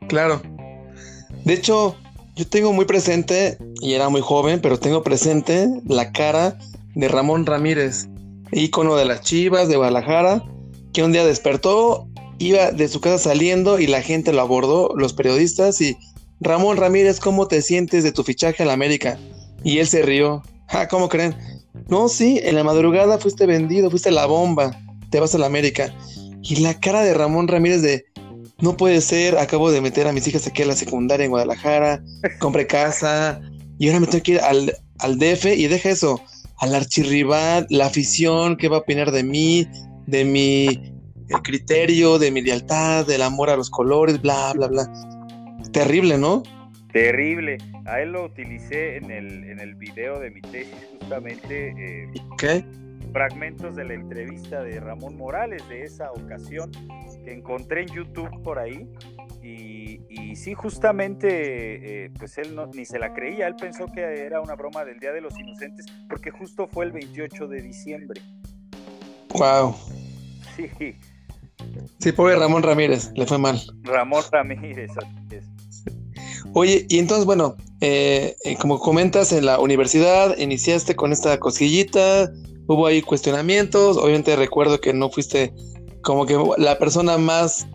claro. 0.08 0.42
De 1.46 1.54
hecho, 1.54 1.98
yo 2.42 2.48
tengo 2.48 2.74
muy 2.74 2.86
presente, 2.86 3.60
y 3.82 3.94
era 3.94 4.10
muy 4.10 4.22
joven, 4.22 4.62
pero 4.62 4.80
tengo 4.80 5.04
presente 5.04 5.70
la 5.86 6.12
cara 6.12 6.58
de 6.96 7.08
Ramón 7.08 7.46
Ramírez, 7.46 8.08
ícono 8.52 8.96
de 8.96 9.06
las 9.06 9.22
Chivas, 9.22 9.68
de 9.68 9.76
Guadalajara, 9.76 10.44
que 10.92 11.04
un 11.04 11.12
día 11.12 11.24
despertó, 11.24 12.08
iba 12.40 12.72
de 12.72 12.88
su 12.88 13.00
casa 13.00 13.20
saliendo 13.20 13.80
y 13.80 13.86
la 13.86 14.02
gente 14.02 14.34
lo 14.34 14.42
abordó, 14.42 14.90
los 14.96 15.14
periodistas, 15.14 15.82
y 15.82 15.96
Ramón 16.40 16.78
Ramírez, 16.78 17.20
¿cómo 17.20 17.48
te 17.48 17.62
sientes 17.62 18.04
de 18.04 18.12
tu 18.12 18.24
fichaje 18.24 18.64
a 18.64 18.66
la 18.66 18.74
América? 18.74 19.20
Y 19.64 19.78
él 19.78 19.86
se 19.86 20.02
rió. 20.02 20.42
Ah, 20.68 20.88
¿cómo 20.88 21.10
creen? 21.10 21.36
No, 21.90 22.10
sí, 22.10 22.40
en 22.42 22.56
la 22.56 22.64
madrugada 22.64 23.20
fuiste 23.20 23.46
vendido, 23.46 23.92
fuiste 23.92 24.10
la 24.10 24.26
bomba, 24.26 24.76
te 25.12 25.20
vas 25.20 25.36
a 25.36 25.38
la 25.38 25.46
América. 25.46 25.94
Y 26.42 26.56
la 26.56 26.80
cara 26.80 27.04
de 27.04 27.14
Ramón 27.14 27.48
Ramírez 27.48 27.84
de, 27.84 28.06
no 28.62 28.78
puede 28.78 29.02
ser, 29.02 29.38
acabo 29.38 29.72
de 29.72 29.82
meter 29.82 30.08
a 30.08 30.14
mis 30.14 30.28
hijas 30.28 30.48
aquí 30.48 30.62
a 30.62 30.66
la 30.66 30.76
secundaria 30.76 31.26
en 31.26 31.32
Guadalajara, 31.32 32.04
compré 32.40 32.68
casa 32.68 33.42
y 33.80 33.88
ahora 33.88 34.02
me 34.02 34.08
tengo 34.08 34.24
que 34.24 34.34
ir 34.34 34.40
al, 34.40 34.74
al 35.00 35.18
DF 35.18 35.46
y 35.58 35.68
deja 35.68 35.90
eso, 35.90 36.22
al 36.60 36.76
archirrival, 36.76 37.66
la 37.70 37.88
afición, 37.88 38.56
qué 38.56 38.70
va 38.70 38.78
a 38.78 38.80
opinar 38.82 39.12
de 39.12 39.24
mí, 39.24 39.68
de 40.06 40.26
mi 40.26 40.94
criterio, 41.44 42.20
de 42.20 42.32
mi 42.32 42.42
lealtad, 42.42 43.06
del 43.08 43.24
amor 43.24 43.50
a 43.50 43.56
los 43.56 43.70
colores, 43.70 44.22
bla, 44.22 44.54
bla, 44.54 44.68
bla. 44.68 44.92
Terrible, 45.72 46.18
¿no? 46.18 46.44
Terrible. 46.92 47.58
A 47.86 48.02
él 48.02 48.12
lo 48.12 48.26
utilicé 48.26 48.98
en 48.98 49.10
el, 49.10 49.46
en 49.46 49.60
el 49.60 49.76
video 49.76 50.20
de 50.20 50.30
mi 50.30 50.42
tesis 50.42 50.76
justamente. 51.00 51.70
Eh, 51.78 52.12
¿Qué? 52.38 52.64
fragmentos 53.12 53.76
de 53.76 53.84
la 53.84 53.94
entrevista 53.94 54.64
de 54.64 54.80
Ramón 54.80 55.18
Morales 55.18 55.68
de 55.70 55.84
esa 55.84 56.12
ocasión 56.12 56.72
que 57.24 57.34
encontré 57.34 57.82
en 57.82 57.88
YouTube 57.88 58.42
por 58.44 58.60
ahí. 58.60 58.88
Y, 59.44 60.02
y 60.10 60.36
sí, 60.36 60.54
justamente, 60.54 62.06
eh, 62.06 62.12
pues 62.18 62.38
él 62.38 62.54
no, 62.54 62.68
ni 62.68 62.86
se 62.86 63.00
la 63.00 63.14
creía, 63.14 63.48
él 63.48 63.56
pensó 63.56 63.88
que 63.88 64.02
era 64.02 64.40
una 64.40 64.56
broma 64.56 64.86
del 64.86 65.00
Día 65.00 65.12
de 65.12 65.22
los 65.22 65.38
Inocentes, 65.40 65.86
porque 66.08 66.30
justo 66.30 66.68
fue 66.68 66.86
el 66.86 66.92
28 66.92 67.48
de 67.48 67.62
diciembre. 67.62 68.22
Wow. 69.34 69.76
Sí. 70.56 70.96
Sí, 72.00 72.12
pobre 72.12 72.36
Ramón 72.36 72.64
Ramírez, 72.64 73.12
le 73.16 73.26
fue 73.26 73.38
mal. 73.38 73.62
Ramón 73.84 74.24
Ramírez, 74.32 74.92
Oye, 76.54 76.86
y 76.90 77.00
entonces, 77.00 77.26
bueno, 77.26 77.56
eh, 77.80 78.36
eh, 78.44 78.58
como 78.60 78.80
comentas, 78.80 79.32
en 79.32 79.46
la 79.46 79.60
universidad 79.60 80.38
iniciaste 80.38 80.96
con 80.96 81.12
esta 81.14 81.40
cosquillita, 81.40 82.32
hubo 82.68 82.88
ahí 82.88 83.02
cuestionamientos, 83.02 83.98
obviamente 83.98 84.36
recuerdo 84.36 84.82
que 84.82 84.94
no 84.94 85.10
fuiste 85.10 85.54
como 86.04 86.26
que 86.26 86.38
la 86.58 86.78
persona 86.78 87.18
más 87.18 87.68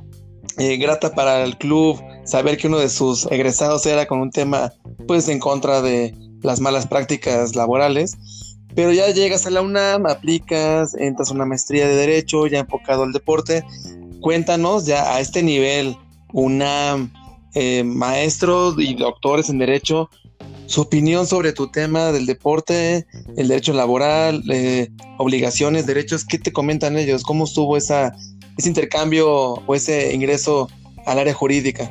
eh, 0.59 0.77
grata 0.77 1.15
para 1.15 1.45
el 1.45 1.57
club, 1.59 2.01
saber 2.25 2.57
que 2.57 2.67
uno 2.67 2.79
de 2.79 2.89
sus 2.89 3.27
egresados 3.31 3.85
era 3.87 4.07
con 4.07 4.21
un 4.21 4.31
tema 4.31 4.73
pues 5.07 5.29
en 5.29 5.39
contra 5.39 5.83
de 5.83 6.15
las 6.43 6.61
malas 6.61 6.87
prácticas 6.87 7.55
laborales, 7.55 8.17
pero 8.75 8.93
ya 8.93 9.09
llegas 9.11 9.47
a 9.47 9.51
la 9.51 9.63
UNAM, 9.63 10.07
aplicas, 10.07 10.95
entras 10.95 11.31
a 11.31 11.35
una 11.35 11.47
maestría 11.47 11.89
de 11.89 11.97
derecho, 11.97 12.47
ya 12.47 12.61
enfocado 12.61 13.05
al 13.05 13.13
deporte, 13.13 13.65
cuéntanos 14.21 14.87
ya 14.87 15.15
a 15.15 15.21
este 15.21 15.43
nivel, 15.43 15.97
UNAM, 16.33 17.13
eh, 17.55 17.85
maestros 17.85 18.75
y 18.79 18.95
doctores 18.95 19.49
en 19.49 19.59
derecho, 19.59 20.11
su 20.67 20.83
opinión 20.83 21.27
sobre 21.27 21.53
tu 21.53 21.69
tema 21.71 22.13
del 22.13 22.27
deporte, 22.27 23.07
el 23.37 23.49
derecho 23.49 23.73
laboral, 23.73 24.43
eh, 24.51 24.91
obligaciones, 25.19 25.87
derechos, 25.87 26.25
¿qué 26.25 26.39
te 26.39 26.53
comentan 26.53 26.99
ellos? 26.99 27.23
¿Cómo 27.23 27.45
estuvo 27.45 27.77
esa, 27.77 28.15
ese 28.59 28.69
intercambio 28.69 29.55
o 29.67 29.75
ese 29.75 30.15
ingreso 30.15 30.69
al 31.07 31.19
área 31.19 31.35
jurídica? 31.35 31.91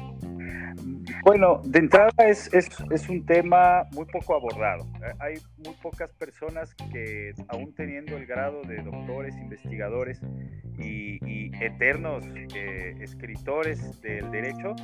Bueno, 1.26 1.60
de 1.66 1.80
entrada 1.80 2.12
es, 2.20 2.54
es, 2.54 2.70
es, 2.92 3.10
un 3.10 3.26
tema 3.26 3.88
muy 3.94 4.06
poco 4.06 4.36
abordado. 4.36 4.84
Eh, 5.02 5.12
hay 5.18 5.34
muy 5.58 5.74
pocas 5.82 6.12
personas 6.12 6.76
que, 6.76 7.34
aún 7.48 7.74
teniendo 7.74 8.16
el 8.16 8.28
grado 8.28 8.62
de 8.62 8.76
doctores, 8.84 9.36
investigadores 9.36 10.22
y, 10.78 11.16
eternos 11.64 12.24
eh, 12.54 12.96
escritores 13.00 14.00
del 14.02 14.30
derecho, 14.30 14.76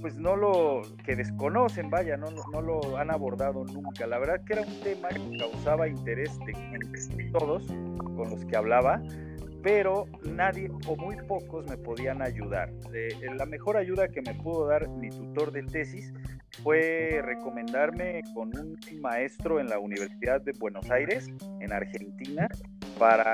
pues 0.00 0.16
no 0.16 0.34
lo, 0.34 0.82
que 1.04 1.14
desconocen, 1.14 1.88
vaya, 1.88 2.16
no, 2.16 2.30
no 2.52 2.60
lo 2.60 2.96
han 2.96 3.12
abordado 3.12 3.64
nunca. 3.64 4.08
La 4.08 4.18
verdad 4.18 4.42
que 4.44 4.54
era 4.54 4.62
un 4.62 4.80
tema 4.80 5.08
que 5.10 5.38
causaba 5.38 5.86
interés 5.86 6.36
de 6.40 7.30
todos 7.30 7.64
con 7.66 8.30
los 8.30 8.44
que 8.44 8.56
hablaba, 8.56 9.00
pero 9.66 10.06
nadie 10.22 10.70
o 10.86 10.94
muy 10.94 11.16
pocos 11.26 11.68
me 11.68 11.76
podían 11.76 12.22
ayudar. 12.22 12.70
la 13.36 13.46
mejor 13.46 13.76
ayuda 13.76 14.06
que 14.06 14.22
me 14.22 14.32
pudo 14.34 14.68
dar 14.68 14.88
mi 14.88 15.10
tutor 15.10 15.50
de 15.50 15.64
tesis 15.64 16.12
fue 16.62 17.20
recomendarme 17.20 18.22
con 18.32 18.56
un 18.56 18.78
maestro 19.00 19.58
en 19.58 19.68
la 19.68 19.80
Universidad 19.80 20.40
de 20.40 20.52
Buenos 20.52 20.88
Aires, 20.88 21.26
en 21.58 21.72
Argentina, 21.72 22.48
para 22.96 23.32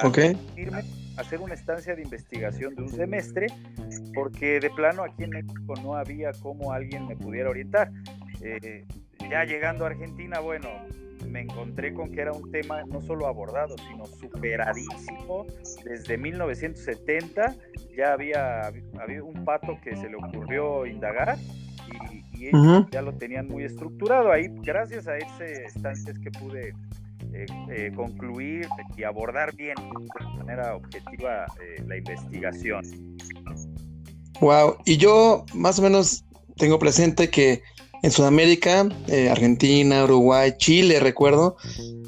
irme 0.57 0.79
a 1.19 1.21
hacer 1.21 1.39
una 1.39 1.53
estancia 1.53 1.95
de 1.95 2.01
investigación 2.01 2.77
de 2.77 2.83
un 2.85 2.89
semestre, 2.89 3.49
porque 4.15 4.59
de 4.59 4.71
plano 4.71 5.05
aquí 5.05 5.25
en 5.25 5.31
México 5.31 5.75
no 5.83 5.97
había 5.97 6.31
cómo 6.41 6.73
alguien 6.73 7.09
me 7.09 7.15
pudiera 7.15 7.51
orientar. 7.51 7.93
Eh, 8.41 8.87
ya 9.31 9.45
llegando 9.45 9.85
a 9.85 9.89
Argentina, 9.89 10.41
bueno, 10.41 10.71
me 11.33 11.41
encontré 11.41 11.95
con 11.95 12.13
que 12.13 12.21
era 12.21 12.33
un 12.33 12.51
tema 12.51 12.85
no 12.85 13.01
solo 13.01 13.27
abordado, 13.27 13.75
sino 13.89 14.07
superadísimo. 14.07 15.47
Desde 15.83 16.19
1970 16.19 17.57
ya 17.97 18.13
había, 18.13 18.67
había 19.01 19.25
un 19.25 19.45
pato 19.45 19.79
que 19.83 19.97
se 19.97 20.09
le 20.09 20.17
ocurrió 20.17 20.87
indagar 20.87 21.39
y, 21.89 22.47
ellos 22.47 22.87
ya 22.91 23.03
lo 23.03 23.15
tenían 23.15 23.47
muy 23.47 23.65
estructurado. 23.65 24.33
Ahí, 24.33 24.49
gracias 24.63 25.07
a 25.07 25.17
ese 25.17 25.65
estancias 25.65 26.19
que 26.19 26.31
pude 26.33 26.75
eh, 27.33 27.47
eh, 27.71 27.93
concluir 27.95 28.67
y 28.97 29.05
abordar 29.05 29.55
bien 29.55 29.77
de 29.77 30.39
manera 30.39 30.75
objetiva 30.75 31.47
eh, 31.63 31.83
la 31.87 31.97
investigación. 31.97 32.83
Wow, 34.41 34.77
y 34.85 34.97
yo 34.97 35.45
más 35.55 35.79
o 35.79 35.83
menos 35.83 36.25
tengo 36.57 36.81
presente 36.81 37.31
que 37.31 37.63
en 38.03 38.11
Sudamérica, 38.11 38.89
eh, 39.09 39.31
Argentina, 39.31 40.05
Uruguay, 40.05 40.53
Chile, 40.59 41.01
recuerdo, 41.01 41.57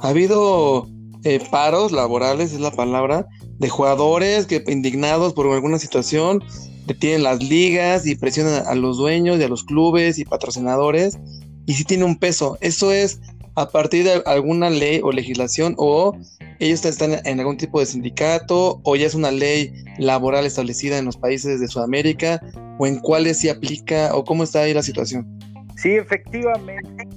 ha 0.01 0.09
habido 0.09 0.89
eh, 1.23 1.41
paros 1.51 1.93
laborales, 1.93 2.53
es 2.53 2.61
la 2.61 2.73
palabra, 2.73 3.27
de 3.59 3.69
jugadores 3.69 4.47
que 4.47 4.63
indignados 4.67 5.33
por 5.33 5.51
alguna 5.53 5.79
situación 5.79 6.43
detienen 6.87 7.23
las 7.23 7.43
ligas 7.43 8.07
y 8.07 8.17
presionan 8.17 8.67
a 8.67 8.75
los 8.75 8.99
dueños 8.99 9.39
y 9.39 9.45
a 9.45 9.49
los 9.49 9.65
clubes 9.65 10.19
y 10.19 10.25
patrocinadores 10.25 11.17
y 11.67 11.75
sí 11.75 11.85
tiene 11.85 12.05
un 12.05 12.19
peso. 12.19 12.59
Eso 12.61 12.93
es 12.93 13.21
a 13.55 13.71
partir 13.71 14.05
de 14.05 14.23
alguna 14.27 14.69
ley 14.69 15.01
o 15.03 15.13
legislación 15.13 15.75
o 15.79 16.17
ellos 16.59 16.85
están 16.85 17.21
en 17.25 17.41
algún 17.41 17.57
tipo 17.57 17.81
de 17.81 17.87
sindicato 17.87 18.81
o 18.83 18.97
ya 18.97 19.07
es 19.07 19.15
una 19.15 19.31
ley 19.31 19.73
laboral 19.99 20.45
establecida 20.45 20.99
en 20.99 21.05
los 21.05 21.17
países 21.17 21.61
de 21.61 21.69
Sudamérica 21.69 22.41
o 22.79 22.87
en 22.87 22.99
cuáles 22.99 23.39
se 23.39 23.51
aplica 23.51 24.15
o 24.15 24.25
cómo 24.25 24.43
está 24.43 24.63
ahí 24.63 24.75
la 24.75 24.83
situación. 24.83 25.39
Sí, 25.76 25.97
efectivamente. 25.97 27.09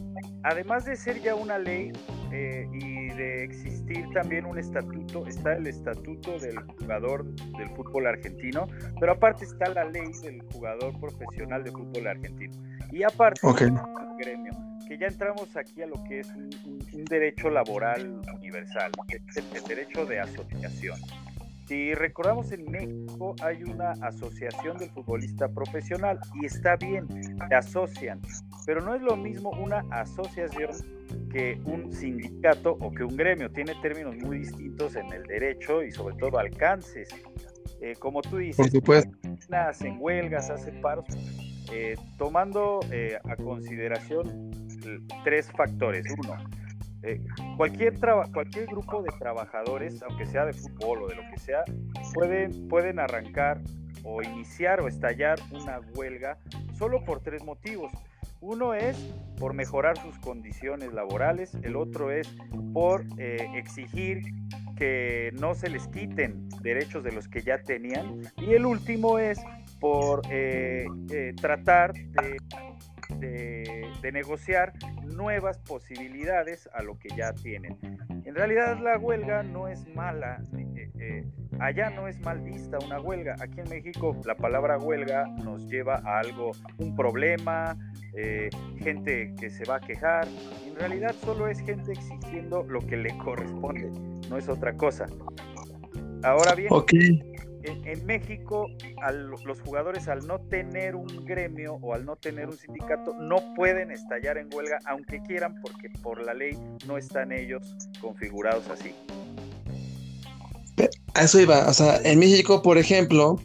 Además 0.44 0.86
de 0.86 0.96
ser 0.96 1.22
ya 1.22 1.36
una 1.36 1.58
ley 1.58 1.92
eh, 2.32 2.68
y 2.72 3.08
de 3.10 3.44
existir 3.44 4.06
también 4.14 4.46
un 4.46 4.58
estatuto, 4.58 5.26
está 5.28 5.54
el 5.54 5.68
estatuto 5.68 6.38
del 6.40 6.58
jugador 6.80 7.26
del 7.58 7.70
fútbol 7.70 8.08
argentino, 8.08 8.68
pero 9.00 9.14
aparte 9.14 9.46
está 9.46 9.70
la 9.70 9.86
ley 9.86 10.12
del 10.24 10.42
jugador 10.54 10.98
profesional 11.00 11.64
de 11.64 11.72
fútbol 11.72 12.08
argentino. 12.08 12.54
Y 12.92 13.04
aparte, 13.04 13.42
el 13.48 13.74
gremio, 14.20 14.54
que 14.88 14.98
ya 14.98 15.08
entramos 15.08 15.56
aquí 15.58 15.82
a 15.82 15.88
lo 15.88 16.02
que 16.06 16.20
es 16.20 16.28
un, 16.36 17.06
derecho 17.06 17.50
laboral 17.50 18.22
universal, 18.36 18.92
el 19.10 19.64
derecho 19.64 20.06
de 20.06 20.20
asociación. 20.20 21.00
Si 21.68 21.94
recordamos 21.94 22.52
en 22.54 22.64
México 22.72 23.36
hay 23.42 23.62
una 23.64 23.92
asociación 24.02 24.78
del 24.78 24.90
futbolista 24.92 25.50
profesional 25.50 26.18
y 26.42 26.46
está 26.46 26.78
bien, 26.78 27.06
se 27.50 27.56
asocian, 27.56 28.22
pero 28.66 28.80
no 28.80 28.96
es 28.96 29.02
lo 29.02 29.18
mismo 29.18 29.50
una 29.52 29.84
asociación 29.92 30.72
que 31.30 31.60
un 31.66 31.92
sindicato 31.92 32.78
o 32.80 32.92
que 32.92 33.04
un 33.04 33.18
gremio. 33.18 33.52
Tiene 33.52 33.76
términos 33.82 34.16
muy 34.16 34.40
distintos 34.40 34.96
en 34.96 35.12
el 35.12 35.24
derecho 35.24 35.84
y 35.84 35.92
sobre 35.92 36.16
todo 36.16 36.40
alcances. 36.40 37.10
Eh, 37.82 37.96
como 38.00 38.22
tú 38.22 38.38
dices, 38.38 38.72
hacen 39.52 39.98
huelgas, 40.00 40.50
hacen 40.50 40.80
paros, 40.80 41.06
eh, 41.74 41.96
tomando 42.18 42.80
eh, 42.92 43.20
a 43.26 43.36
consideración 43.36 44.52
tres 45.26 45.52
factores. 45.52 46.06
Uno, 46.18 46.38
eh, 47.04 47.22
cualquier, 47.56 48.00
cualquier 48.34 48.66
grupo 48.68 49.02
de 49.02 49.12
trabajadores, 49.20 50.02
aunque 50.04 50.26
sea 50.26 50.46
de 50.46 50.54
fútbol 50.54 51.04
o 51.04 51.08
de 51.08 51.16
lo 51.16 51.22
que 51.32 51.38
sea, 51.38 51.64
pueden, 52.14 52.68
pueden 52.68 53.00
arrancar 53.00 53.62
o 54.04 54.22
iniciar 54.22 54.82
o 54.82 54.88
estallar 54.88 55.40
una 55.52 55.80
huelga 55.96 56.38
solo 56.78 57.04
por 57.04 57.22
tres 57.22 57.44
motivos. 57.44 57.92
Uno 58.40 58.74
es 58.74 58.98
por 59.40 59.54
mejorar 59.54 59.98
sus 59.98 60.18
condiciones 60.20 60.94
laborales, 60.94 61.56
el 61.64 61.76
otro 61.76 62.12
es 62.12 62.36
por 62.74 63.04
eh, 63.18 63.48
exigir 63.56 64.22
que 64.78 65.32
no 65.40 65.56
se 65.56 65.70
les 65.70 65.88
quiten 65.88 66.48
derechos 66.62 67.04
de 67.04 67.12
los 67.12 67.28
que 67.28 67.42
ya 67.42 67.62
tenían 67.62 68.22
y 68.38 68.54
el 68.54 68.66
último 68.66 69.18
es 69.18 69.40
por 69.80 70.22
eh, 70.30 70.86
eh, 71.12 71.34
tratar 71.40 71.94
de, 71.94 72.38
negociar 74.12 74.74
nuevas 75.04 75.58
posibilidades 75.60 76.70
a 76.74 76.82
lo 76.82 76.98
que 76.98 77.10
ya 77.16 77.34
tienen. 77.34 77.78
En 78.26 78.36
realidad 78.36 78.80
la 78.80 78.98
huelga 78.98 79.44
no 79.44 79.68
es 79.68 79.88
mala, 79.96 80.42
allá 81.60 81.90
no 81.90 82.08
es 82.08 82.20
mal 82.20 82.40
vista 82.42 82.78
una 82.86 83.00
huelga. 83.00 83.36
Aquí 83.42 83.60
en 83.60 83.70
México 83.70 84.16
la 84.26 84.36
palabra 84.36 84.78
huelga 84.78 85.28
nos 85.44 85.68
lleva 85.70 86.02
a 86.06 86.20
algo, 86.20 86.52
un 86.78 86.96
problema, 86.96 87.78
eh, 88.16 88.50
gente 88.80 89.34
que 89.40 89.50
se 89.50 89.64
va 89.66 89.78
a 89.78 89.80
quejar. 89.80 90.28
En 90.66 90.76
realidad 90.76 91.16
solo 91.24 91.48
es 91.48 91.60
gente 91.60 91.92
exigiendo 91.94 92.64
lo 92.64 92.80
que 92.82 92.98
le 92.98 93.16
corresponde, 93.18 93.92
no 94.30 94.38
es 94.38 94.50
otra 94.50 94.74
cosa. 94.74 95.06
Ahora 96.24 96.56
bien, 96.56 96.70
en, 97.68 98.06
México 98.06 98.68
los 99.46 99.62
jugadores 99.62 100.08
al 100.08 100.26
no 100.26 100.40
tener 100.40 100.96
un 100.96 101.26
gremio 101.26 101.76
o 101.82 101.94
al 101.94 102.06
no 102.06 102.16
tener 102.16 102.48
un 102.48 102.58
sindicato 102.58 103.14
no 103.14 103.54
pueden 103.56 103.92
estallar 103.92 104.38
en 104.38 104.54
huelga 104.54 104.80
aunque 104.86 105.22
quieran 105.24 105.60
porque 105.62 105.90
por 106.02 106.22
la 106.22 106.34
ley 106.34 106.58
no 106.86 106.98
están 106.98 107.32
ellos 107.32 107.64
configurados 108.00 108.68
así. 108.70 108.94
A 111.14 111.24
eso 111.24 111.40
iba, 111.40 111.68
o 111.68 111.74
sea, 111.74 112.00
en 112.04 112.20
México, 112.20 112.62
por 112.62 112.78
ejemplo, 112.78 113.40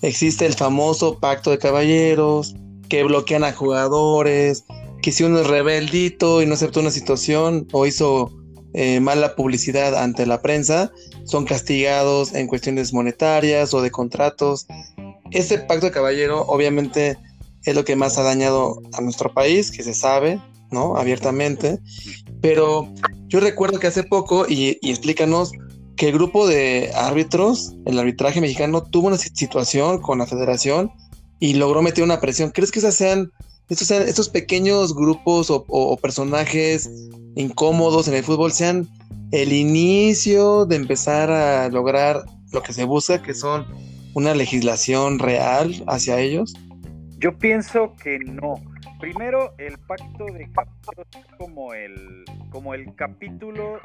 existe 0.00 0.46
el 0.46 0.54
famoso 0.54 1.18
pacto 1.18 1.50
de 1.50 1.58
caballeros, 1.58 2.54
que 2.88 3.04
bloquean 3.04 3.44
a 3.44 3.52
jugadores, 3.52 4.64
que 5.02 5.12
si 5.12 5.24
uno 5.24 5.40
es 5.40 5.46
rebeldito 5.46 6.42
y 6.42 6.46
no 6.46 6.54
acepta 6.54 6.80
una 6.80 6.90
situación 6.90 7.68
o 7.72 7.86
hizo 7.86 8.30
eh, 8.72 9.00
mala 9.00 9.34
publicidad 9.36 9.94
ante 9.94 10.26
la 10.26 10.42
prensa, 10.42 10.90
son 11.30 11.44
castigados 11.44 12.34
en 12.34 12.46
cuestiones 12.46 12.92
monetarias 12.92 13.72
o 13.72 13.80
de 13.80 13.90
contratos. 13.90 14.66
Este 15.30 15.58
pacto 15.58 15.86
de 15.86 15.92
caballero 15.92 16.42
obviamente 16.42 17.16
es 17.64 17.74
lo 17.74 17.84
que 17.84 17.96
más 17.96 18.18
ha 18.18 18.22
dañado 18.22 18.80
a 18.92 19.00
nuestro 19.00 19.32
país, 19.32 19.70
que 19.70 19.82
se 19.82 19.94
sabe, 19.94 20.40
¿no? 20.70 20.96
Abiertamente. 20.96 21.78
Pero 22.40 22.92
yo 23.28 23.40
recuerdo 23.40 23.78
que 23.78 23.86
hace 23.86 24.02
poco, 24.02 24.46
y, 24.48 24.78
explícanos, 24.82 25.52
que 25.96 26.08
el 26.08 26.14
grupo 26.14 26.46
de 26.46 26.90
árbitros, 26.94 27.74
el 27.84 27.98
arbitraje 27.98 28.40
mexicano, 28.40 28.82
tuvo 28.82 29.08
una 29.08 29.18
situación 29.18 30.00
con 30.00 30.18
la 30.18 30.26
federación 30.26 30.90
y 31.38 31.54
logró 31.54 31.82
meter 31.82 32.02
una 32.02 32.20
presión. 32.20 32.50
¿Crees 32.50 32.72
que 32.72 32.78
esas 32.78 32.94
sean 32.94 33.30
estos, 33.68 33.90
estos 33.90 34.28
pequeños 34.28 34.94
grupos 34.94 35.48
o, 35.50 35.96
personajes 35.98 36.90
incómodos 37.36 38.08
en 38.08 38.14
el 38.14 38.24
fútbol 38.24 38.52
sean 38.52 38.88
el 39.32 39.52
inicio 39.52 40.66
de 40.66 40.76
empezar 40.76 41.30
a 41.30 41.68
lograr 41.68 42.24
lo 42.52 42.62
que 42.62 42.72
se 42.72 42.84
busca, 42.84 43.22
que 43.22 43.34
son 43.34 43.66
una 44.14 44.34
legislación 44.34 45.18
real 45.18 45.84
hacia 45.86 46.18
ellos? 46.18 46.54
Yo 47.18 47.36
pienso 47.38 47.94
que 48.02 48.18
no. 48.18 48.54
Primero, 49.00 49.54
el 49.56 49.78
pacto 49.78 50.26
de 50.26 50.50
capítulos 50.52 51.06
es 51.16 51.36
como 51.38 51.72
el, 51.72 52.24
como 52.50 52.74
el 52.74 52.94
capítulo 52.94 53.80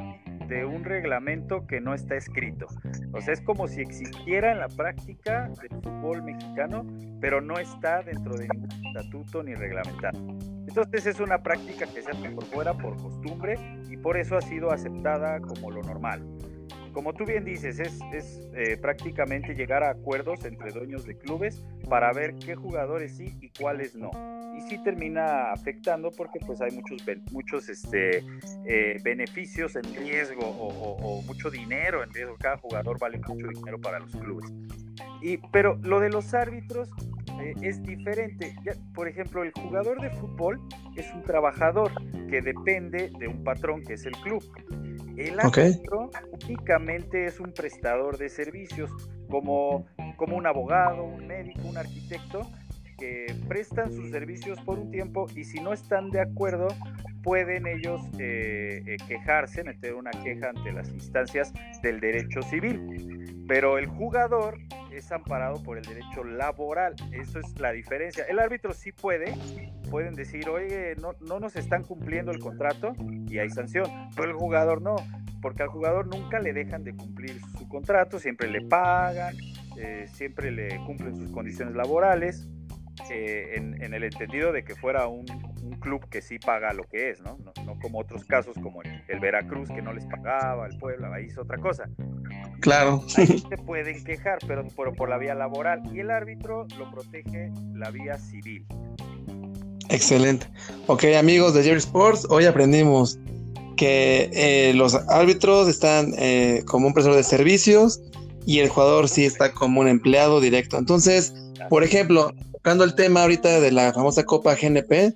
de 0.50 0.66
un 0.66 0.84
reglamento 0.84 1.66
que 1.66 1.80
no 1.80 1.94
está 1.94 2.16
escrito. 2.16 2.68
O 3.14 3.22
sea, 3.22 3.34
es 3.34 3.40
como 3.40 3.70
si 3.70 3.80
existiera 3.80 4.52
en 4.52 4.60
la 4.60 4.68
práctica 4.68 5.50
del 5.62 5.82
fútbol 5.82 6.22
mexicano, 6.22 6.86
pero 7.22 7.40
no 7.40 7.58
está 7.58 8.04
dentro 8.04 8.36
de 8.36 8.50
ningún 8.50 8.70
estatuto 8.88 9.42
ni 9.42 9.56
reglamentado. 9.56 10.20
Entonces 10.68 11.06
es 11.06 11.22
una 11.22 11.42
práctica 11.42 11.86
que 11.86 12.02
se 12.02 12.12
hace 12.12 12.30
por 12.32 12.44
fuera 12.46 12.74
por 12.74 12.98
costumbre 12.98 13.58
y 13.90 13.96
por 13.96 14.18
eso 14.18 14.36
ha 14.36 14.42
sido 14.42 14.72
aceptada 14.72 15.40
como 15.40 15.72
lo 15.72 15.82
normal 15.82 16.22
como 16.96 17.14
tú 17.14 17.26
bien 17.26 17.44
dices, 17.44 17.78
es, 17.78 18.00
eh, 18.54 18.78
prácticamente 18.78 19.54
llegar 19.54 19.84
a 19.84 19.90
acuerdos 19.90 20.46
entre 20.46 20.72
dueños 20.72 21.06
de 21.06 21.18
clubes 21.18 21.62
para 21.90 22.14
ver 22.14 22.36
qué 22.36 22.56
jugadores 22.56 23.18
sí 23.18 23.38
y 23.42 23.50
cuáles 23.50 23.96
no. 23.96 24.12
Y 24.58 24.62
sí 24.70 24.78
termina 24.84 25.52
afectando 25.52 26.12
porque 26.12 26.40
pues 26.46 26.62
hay 26.62 26.72
muchos, 26.72 27.04
muchos 27.32 27.70
este, 27.70 28.24
eh, 28.66 29.00
beneficios 29.04 29.76
en 29.76 29.84
riesgo 29.96 30.46
o, 30.46 31.22
mucho 31.24 31.50
dinero 31.50 32.04
en 32.04 32.14
riesgo. 32.14 32.36
Cada 32.40 32.58
jugador 32.58 33.00
vale 33.00 33.20
mucho 33.20 33.48
dinero 33.48 33.80
para 33.80 34.00
los 34.00 34.12
clubes. 34.12 34.52
Y, 35.22 35.38
pero 35.52 35.78
lo 35.84 36.00
de 36.00 36.10
los 36.10 36.34
árbitros 36.34 36.90
eh, 37.42 37.54
es 37.62 37.82
diferente. 37.84 38.56
por 38.94 39.08
ejemplo, 39.08 39.44
el 39.44 39.52
jugador 39.52 40.02
de 40.02 40.10
fútbol 40.12 40.62
es 40.96 41.12
un 41.14 41.24
trabajador 41.24 41.92
que 42.30 42.42
depende 42.42 43.12
de 43.20 43.28
un 43.28 43.44
patrón 43.44 43.84
que 43.84 43.94
es 43.94 44.06
el 44.06 44.14
club. 44.18 44.44
El 45.18 45.40
árbitro 45.40 46.12
únicamente 46.46 47.26
es 47.26 47.40
un 47.40 47.54
prestador 47.54 48.18
de 48.18 48.30
servicios, 48.30 48.92
como, 49.30 49.86
como 50.18 50.36
un 50.36 50.46
abogado, 50.46 51.04
un 51.04 51.28
médico, 51.28 51.62
un 51.64 51.78
arquitecto, 51.78 52.50
que 52.98 53.36
prestan 53.48 53.92
sus 53.92 54.10
servicios 54.12 54.60
por 54.62 54.80
un 54.80 54.92
tiempo 54.92 55.28
y 55.36 55.44
si 55.44 55.60
no 55.60 55.74
están 55.74 56.10
de 56.10 56.22
acuerdo, 56.22 56.68
pueden 57.24 57.66
ellos 57.66 58.02
eh, 58.20 58.84
eh, 58.86 58.98
quejarse, 59.08 59.64
meter 59.64 59.96
una 59.96 60.12
queja 60.12 60.50
ante 60.50 60.72
las 60.72 60.90
instancias 60.90 61.54
del 61.82 62.00
derecho 62.00 62.42
civil. 62.44 63.44
Pero 63.48 63.78
el 63.78 63.88
jugador 63.88 64.60
es 64.92 65.12
amparado 65.12 65.62
por 65.62 65.78
el 65.78 65.84
derecho 65.84 66.24
laboral. 66.24 66.96
Eso 67.12 67.40
es 67.40 67.60
la 67.60 67.72
diferencia. 67.72 68.24
El 68.30 68.40
árbitro 68.40 68.74
sí 68.74 68.92
puede, 68.92 69.34
pueden 69.90 70.14
decir, 70.14 70.50
oye, 70.50 70.96
no, 71.02 71.14
no 71.20 71.40
nos 71.40 71.56
están 71.56 71.84
cumpliendo 71.84 72.32
el 72.32 72.40
contrato 72.40 72.94
y 73.28 73.40
hay 73.40 73.50
sanción, 73.50 73.86
pero 74.16 74.30
el 74.30 74.36
jugador 74.36 74.82
no, 74.82 74.96
porque 75.42 75.64
al 75.64 75.70
jugador 75.70 76.08
nunca 76.08 76.40
le 76.40 76.54
dejan 76.54 76.84
de 76.84 76.96
cumplir 76.96 77.40
su 77.58 77.68
contrato, 77.68 78.20
siempre 78.20 78.50
le 78.50 78.62
pagan, 78.62 79.36
eh, 79.78 80.06
siempre 80.12 80.52
le 80.52 80.78
cumplen 80.86 81.16
sus 81.16 81.32
condiciones 81.32 81.76
laborales. 81.76 82.48
Eh, 83.10 83.54
en, 83.56 83.94
el 83.94 84.04
entendido 84.04 84.52
de 84.52 84.64
que 84.64 84.76
fuera 84.76 85.08
un, 85.08 85.26
club 85.80 86.08
que 86.10 86.22
sí 86.22 86.40
paga 86.40 86.74
lo 86.74 86.84
que 86.84 87.12
es, 87.12 87.22
¿no? 87.22 87.38
No, 87.66 87.80
como 87.80 88.00
otros 88.00 88.24
casos 88.26 88.56
como 88.62 88.82
el, 88.82 89.20
Veracruz 89.20 89.70
que 89.70 89.82
no 89.82 89.94
les 89.94 90.06
pagaba, 90.06 90.66
el 90.68 90.78
Puebla, 90.78 91.14
ahí 91.14 91.26
es 91.26 91.38
otra 91.38 91.58
cosa. 91.58 91.90
Claro. 92.62 93.04
Ahí 93.18 93.28
se 93.28 93.58
pueden 93.66 94.04
quejar, 94.04 94.40
pero 94.48 94.68
por, 94.70 94.96
por 94.96 95.10
la 95.10 95.18
vía 95.18 95.36
laboral 95.36 95.84
y 95.94 96.00
el 96.00 96.12
árbitro 96.12 96.66
lo 96.78 96.90
protege 96.90 97.52
la 97.74 97.92
vía 97.92 98.18
civil. 98.18 98.66
Excelente. 99.90 100.48
Ok, 100.88 101.04
amigos 101.18 101.54
de 101.54 101.64
Jerry 101.64 101.78
Sports, 101.78 102.26
hoy 102.30 102.46
aprendimos 102.46 103.20
que 103.76 104.30
eh, 104.34 104.74
los 104.74 104.96
árbitros 104.96 105.68
están 105.68 106.14
eh, 106.18 106.64
como 106.66 106.88
un 106.88 106.94
prestador 106.94 107.18
de 107.18 107.24
servicios 107.24 108.02
y 108.46 108.60
el 108.60 108.70
jugador 108.70 109.10
sí 109.10 109.26
está 109.26 109.52
como 109.54 109.82
un 109.82 109.88
empleado 109.88 110.40
directo. 110.40 110.78
Entonces, 110.78 111.34
por 111.70 111.84
ejemplo, 111.84 112.34
tocando 112.66 112.84
el 112.84 112.96
tema 112.96 113.22
ahorita 113.22 113.60
de 113.60 113.72
la 113.72 113.94
famosa 113.94 114.24
Copa 114.24 114.56
GNP, 114.56 115.14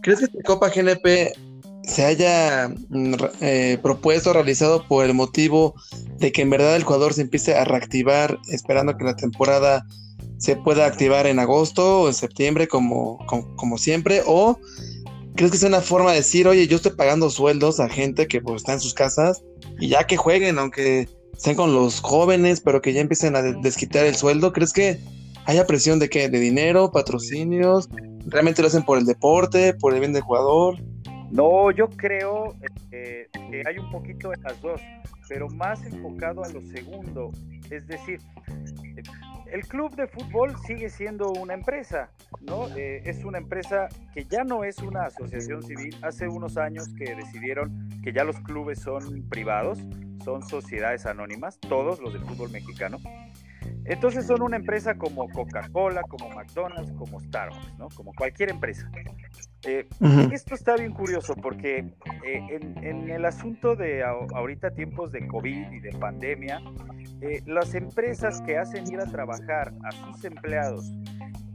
¿crees 0.00 0.20
que 0.20 0.24
esta 0.24 0.42
Copa 0.46 0.70
GNP 0.70 1.34
se 1.82 2.02
haya 2.02 2.70
mm, 2.88 3.14
eh, 3.42 3.78
propuesto, 3.82 4.32
realizado 4.32 4.88
por 4.88 5.04
el 5.04 5.12
motivo 5.12 5.74
de 6.16 6.32
que 6.32 6.40
en 6.40 6.48
verdad 6.48 6.74
el 6.76 6.84
jugador 6.84 7.12
se 7.12 7.20
empiece 7.20 7.54
a 7.54 7.66
reactivar 7.66 8.38
esperando 8.48 8.96
que 8.96 9.04
la 9.04 9.14
temporada 9.14 9.84
se 10.38 10.56
pueda 10.56 10.86
activar 10.86 11.26
en 11.26 11.40
agosto 11.40 12.04
o 12.04 12.08
en 12.08 12.14
septiembre 12.14 12.66
como, 12.68 13.18
como, 13.26 13.76
siempre? 13.76 14.22
¿O 14.24 14.58
crees 15.36 15.50
que 15.50 15.58
es 15.58 15.64
una 15.64 15.82
forma 15.82 16.12
de 16.12 16.16
decir, 16.16 16.48
oye, 16.48 16.66
yo 16.68 16.76
estoy 16.76 16.92
pagando 16.92 17.28
sueldos 17.28 17.80
a 17.80 17.90
gente 17.90 18.26
que 18.28 18.40
pues, 18.40 18.62
está 18.62 18.72
en 18.72 18.80
sus 18.80 18.94
casas 18.94 19.42
y 19.78 19.88
ya 19.88 20.06
que 20.06 20.16
jueguen, 20.16 20.58
aunque 20.58 21.06
estén 21.36 21.54
con 21.54 21.74
los 21.74 22.00
jóvenes, 22.00 22.62
pero 22.62 22.80
que 22.80 22.94
ya 22.94 23.02
empiecen 23.02 23.36
a 23.36 23.42
desquitar 23.42 24.06
el 24.06 24.16
sueldo? 24.16 24.54
¿Crees 24.54 24.72
que 24.72 24.98
haya 25.46 25.66
presión 25.66 25.98
de 25.98 26.08
qué? 26.08 26.28
¿De 26.28 26.38
dinero, 26.38 26.90
patrocinios? 26.90 27.88
¿Realmente 28.26 28.62
lo 28.62 28.68
hacen 28.68 28.84
por 28.84 28.98
el 28.98 29.04
deporte, 29.04 29.74
por 29.74 29.94
el 29.94 30.00
bien 30.00 30.12
del 30.12 30.22
jugador? 30.22 30.76
No, 31.30 31.70
yo 31.70 31.88
creo 31.88 32.54
eh, 32.90 33.28
que 33.32 33.62
hay 33.66 33.78
un 33.78 33.90
poquito 33.90 34.30
de 34.30 34.36
las 34.42 34.60
dos, 34.60 34.80
pero 35.28 35.48
más 35.48 35.82
enfocado 35.84 36.44
a 36.44 36.48
lo 36.50 36.60
segundo. 36.60 37.30
Es 37.70 37.86
decir, 37.86 38.20
el 39.50 39.66
club 39.66 39.94
de 39.96 40.06
fútbol 40.06 40.54
sigue 40.66 40.88
siendo 40.88 41.30
una 41.30 41.54
empresa, 41.54 42.10
¿no? 42.40 42.68
Eh, 42.76 43.02
es 43.04 43.24
una 43.24 43.38
empresa 43.38 43.88
que 44.14 44.24
ya 44.24 44.44
no 44.44 44.64
es 44.64 44.78
una 44.78 45.04
asociación 45.04 45.62
civil. 45.62 45.96
Hace 46.02 46.28
unos 46.28 46.56
años 46.56 46.88
que 46.98 47.14
decidieron 47.14 47.88
que 48.02 48.12
ya 48.12 48.24
los 48.24 48.38
clubes 48.40 48.80
son 48.80 49.28
privados, 49.28 49.78
son 50.24 50.42
sociedades 50.42 51.06
anónimas, 51.06 51.58
todos 51.60 52.00
los 52.00 52.12
del 52.12 52.22
fútbol 52.24 52.50
mexicano. 52.50 52.98
Entonces 53.84 54.26
son 54.26 54.42
una 54.42 54.56
empresa 54.56 54.94
como 54.94 55.28
Coca-Cola, 55.28 56.02
como 56.02 56.28
McDonald's, 56.30 56.92
como 56.92 57.20
Starbucks, 57.20 57.78
¿no? 57.78 57.88
Como 57.88 58.12
cualquier 58.14 58.50
empresa. 58.50 58.90
Eh, 59.64 59.88
esto 60.32 60.54
está 60.54 60.76
bien 60.76 60.92
curioso 60.92 61.34
porque 61.34 61.78
eh, 62.24 62.60
en, 62.82 63.08
el 63.10 63.24
asunto 63.24 63.76
de 63.76 64.02
ahorita 64.02 64.72
tiempos 64.72 65.12
de 65.12 65.26
COVID 65.28 65.72
y 65.72 65.80
de 65.80 65.90
pandemia, 65.92 66.60
eh, 67.20 67.42
las 67.46 67.74
empresas 67.74 68.40
que 68.42 68.58
hacen 68.58 68.90
ir 68.92 69.00
a 69.00 69.06
trabajar 69.06 69.72
a 69.84 69.92
sus 69.92 70.24
empleados 70.24 70.92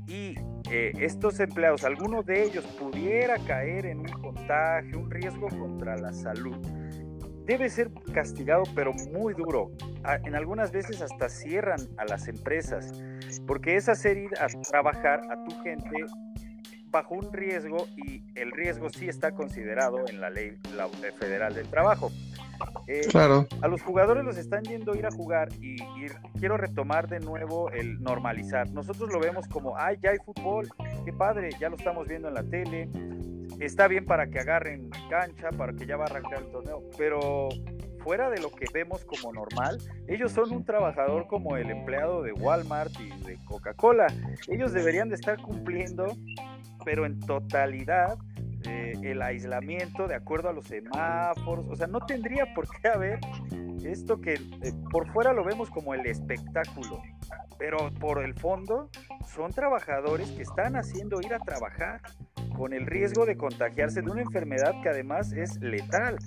y 0.07 0.35
estos 0.69 1.39
empleados, 1.41 1.83
alguno 1.83 2.23
de 2.23 2.43
ellos 2.43 2.65
pudiera 2.79 3.37
caer 3.39 3.85
en 3.85 3.99
un 3.99 4.11
contagio, 4.21 4.99
un 4.99 5.11
riesgo 5.11 5.47
contra 5.47 5.97
la 5.97 6.13
salud, 6.13 6.57
debe 7.47 7.69
ser 7.69 7.89
castigado, 8.13 8.63
pero 8.75 8.93
muy 8.93 9.33
duro. 9.33 9.71
En 10.25 10.35
algunas 10.35 10.71
veces 10.71 11.01
hasta 11.01 11.29
cierran 11.29 11.79
a 11.97 12.05
las 12.05 12.27
empresas, 12.27 12.93
porque 13.47 13.77
es 13.77 13.89
hacer 13.89 14.17
ir 14.17 14.31
a 14.39 14.47
trabajar 14.69 15.21
a 15.31 15.43
tu 15.45 15.55
gente 15.63 16.05
bajo 16.91 17.15
un 17.15 17.31
riesgo 17.33 17.87
y 17.95 18.21
el 18.35 18.51
riesgo 18.51 18.89
sí 18.89 19.07
está 19.07 19.31
considerado 19.31 20.07
en 20.07 20.19
la 20.21 20.29
ley 20.29 20.57
federal 21.19 21.55
del 21.55 21.69
trabajo. 21.69 22.11
Eh, 22.87 23.01
claro. 23.09 23.47
A 23.61 23.67
los 23.67 23.81
jugadores 23.81 24.23
los 24.23 24.37
están 24.37 24.63
yendo 24.63 24.93
a 24.93 24.97
ir 24.97 25.05
a 25.05 25.11
jugar 25.11 25.49
y, 25.61 25.77
quiero 26.39 26.57
retomar 26.57 27.07
de 27.07 27.19
nuevo 27.19 27.69
el 27.71 28.01
normalizar. 28.01 28.69
Nosotros 28.71 29.11
lo 29.11 29.19
vemos 29.19 29.47
como, 29.47 29.77
ay, 29.77 29.97
ya 30.01 30.11
hay 30.11 30.17
fútbol, 30.23 30.69
qué 31.03 31.11
padre, 31.11 31.49
ya 31.59 31.69
lo 31.69 31.75
estamos 31.75 32.07
viendo 32.07 32.27
en 32.27 32.33
la 32.33 32.43
tele, 32.43 32.89
está 33.59 33.87
bien 33.87 34.05
para 34.05 34.27
que 34.27 34.39
agarren 34.39 34.89
cancha, 35.09 35.49
para 35.57 35.73
que 35.73 35.85
ya 35.85 35.97
va 35.97 36.05
a 36.05 36.07
arrancar 36.07 36.39
el 36.39 36.51
torneo, 36.51 36.83
pero 36.97 37.49
fuera 38.07 38.29
de 38.29 38.39
lo 38.39 38.51
que 38.51 38.65
vemos 38.73 39.03
como 39.03 39.33
normal, 39.33 39.79
ellos 40.07 40.31
son 40.31 40.53
un 40.53 40.63
trabajador 40.63 41.27
como 41.27 41.57
el 41.57 41.69
empleado 41.69 42.23
de 42.23 42.31
Walmart 42.31 42.93
y 43.01 43.09
de 43.25 43.37
Coca-Cola. 43.43 44.07
Ellos 44.47 44.71
deberían 44.71 45.09
de 45.09 45.15
estar 45.15 45.41
cumpliendo, 45.41 46.15
pero 46.85 47.05
en 47.05 47.19
totalidad, 47.19 48.17
el 49.11 49.21
aislamiento 49.21 50.07
de 50.07 50.15
acuerdo 50.15 50.49
a 50.49 50.53
los 50.53 50.65
semáforos. 50.65 51.67
O 51.69 51.75
sea, 51.75 51.87
no 51.87 51.99
tendría 52.01 52.53
por 52.53 52.67
qué 52.69 52.87
haber 52.87 53.19
esto 53.85 54.19
que 54.19 54.33
eh, 54.33 54.73
por 54.91 55.11
fuera 55.11 55.33
lo 55.33 55.43
vemos 55.43 55.69
como 55.69 55.93
el 55.93 56.05
espectáculo, 56.05 57.01
pero 57.57 57.91
por 57.99 58.23
el 58.23 58.33
fondo 58.33 58.89
son 59.27 59.51
trabajadores 59.51 60.31
que 60.31 60.43
están 60.43 60.75
haciendo 60.75 61.21
ir 61.21 61.33
a 61.33 61.39
trabajar 61.39 62.01
con 62.55 62.73
el 62.73 62.85
riesgo 62.85 63.25
de 63.25 63.37
contagiarse 63.37 64.01
de 64.01 64.09
una 64.09 64.21
enfermedad 64.21 64.73
que 64.81 64.89
además 64.89 65.31
es 65.33 65.59
letal. 65.61 66.17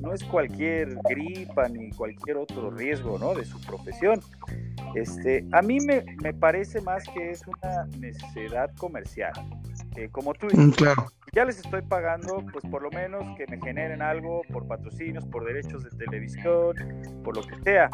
No 0.00 0.12
es 0.12 0.24
cualquier 0.24 0.98
gripa 1.08 1.68
ni 1.68 1.90
cualquier 1.90 2.36
otro 2.36 2.70
riesgo 2.70 3.18
¿no? 3.18 3.34
de 3.34 3.44
su 3.44 3.60
profesión. 3.60 4.20
Este, 4.94 5.46
a 5.52 5.62
mí 5.62 5.78
me, 5.86 6.04
me 6.22 6.34
parece 6.34 6.80
más 6.80 7.04
que 7.14 7.30
es 7.30 7.42
una 7.46 7.84
necesidad 7.98 8.74
comercial. 8.76 9.32
Eh, 9.96 10.08
como 10.10 10.34
tú 10.34 10.48
dices, 10.48 10.66
mm, 10.66 10.70
claro. 10.72 11.06
ya 11.32 11.44
les 11.44 11.58
estoy 11.58 11.82
pagando, 11.82 12.44
pues 12.52 12.64
por 12.70 12.82
lo 12.82 12.90
menos 12.90 13.36
que 13.36 13.46
me 13.46 13.60
generen 13.60 14.02
algo 14.02 14.42
por 14.52 14.66
patrocinios, 14.66 15.24
por 15.26 15.44
derechos 15.44 15.84
de 15.84 15.90
televisión, 15.90 16.74
por 17.22 17.36
lo 17.36 17.42
que 17.42 17.54
sea. 17.62 17.90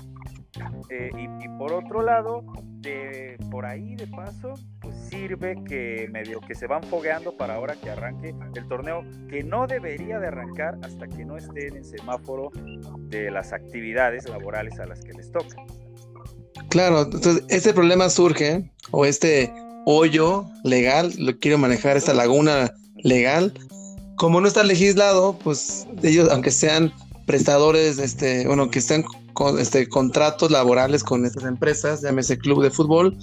Eh, 0.89 1.11
y, 1.17 1.49
por 1.59 1.73
otro 1.73 2.03
lado, 2.03 2.43
de, 2.81 3.37
por 3.51 3.67
ahí 3.67 3.95
de 3.95 4.07
paso, 4.07 4.55
pues 4.81 4.97
sirve 5.09 5.57
que 5.65 6.09
medio 6.11 6.41
que 6.41 6.55
se 6.55 6.67
van 6.67 6.83
fogueando 6.83 7.37
para 7.37 7.55
ahora 7.55 7.77
que 7.77 7.91
arranque 7.91 8.35
el 8.55 8.69
torneo, 8.69 9.05
que 9.29 9.45
no 9.45 9.67
debería 9.67 10.19
de 10.19 10.27
arrancar 10.27 10.79
hasta 10.83 11.07
que 11.07 11.25
no 11.25 11.37
estén 11.37 11.77
en 11.77 11.85
semáforo 11.85 12.51
de 12.99 13.31
las 13.31 13.53
actividades 13.53 14.29
laborales 14.29 14.81
a 14.81 14.87
las 14.87 15.03
que 15.03 15.13
les 15.13 15.31
toca. 15.31 15.57
Claro, 16.69 17.03
entonces 17.03 17.45
este 17.49 17.73
problema 17.73 18.09
surge, 18.09 18.71
o 18.91 19.05
este 19.05 19.53
hoyo 19.87 20.47
legal, 20.65 21.13
lo 21.19 21.39
quiero 21.39 21.59
manejar, 21.59 21.97
esta 21.97 22.15
laguna 22.15 22.73
legal, 23.03 23.53
como 24.17 24.41
no 24.41 24.49
está 24.49 24.63
legislado, 24.63 25.39
pues 25.43 25.87
ellos, 26.03 26.29
aunque 26.31 26.51
sean 26.51 26.93
prestadores, 27.27 27.99
este, 27.99 28.47
bueno, 28.47 28.71
que 28.71 28.81
estén 28.81 29.05
con 29.33 29.59
este, 29.59 29.89
contratos 29.89 30.51
laborales 30.51 31.03
con 31.03 31.25
estas 31.25 31.45
empresas, 31.45 32.03
llámese 32.03 32.39
club 32.39 32.63
de 32.63 32.71
fútbol, 32.71 33.17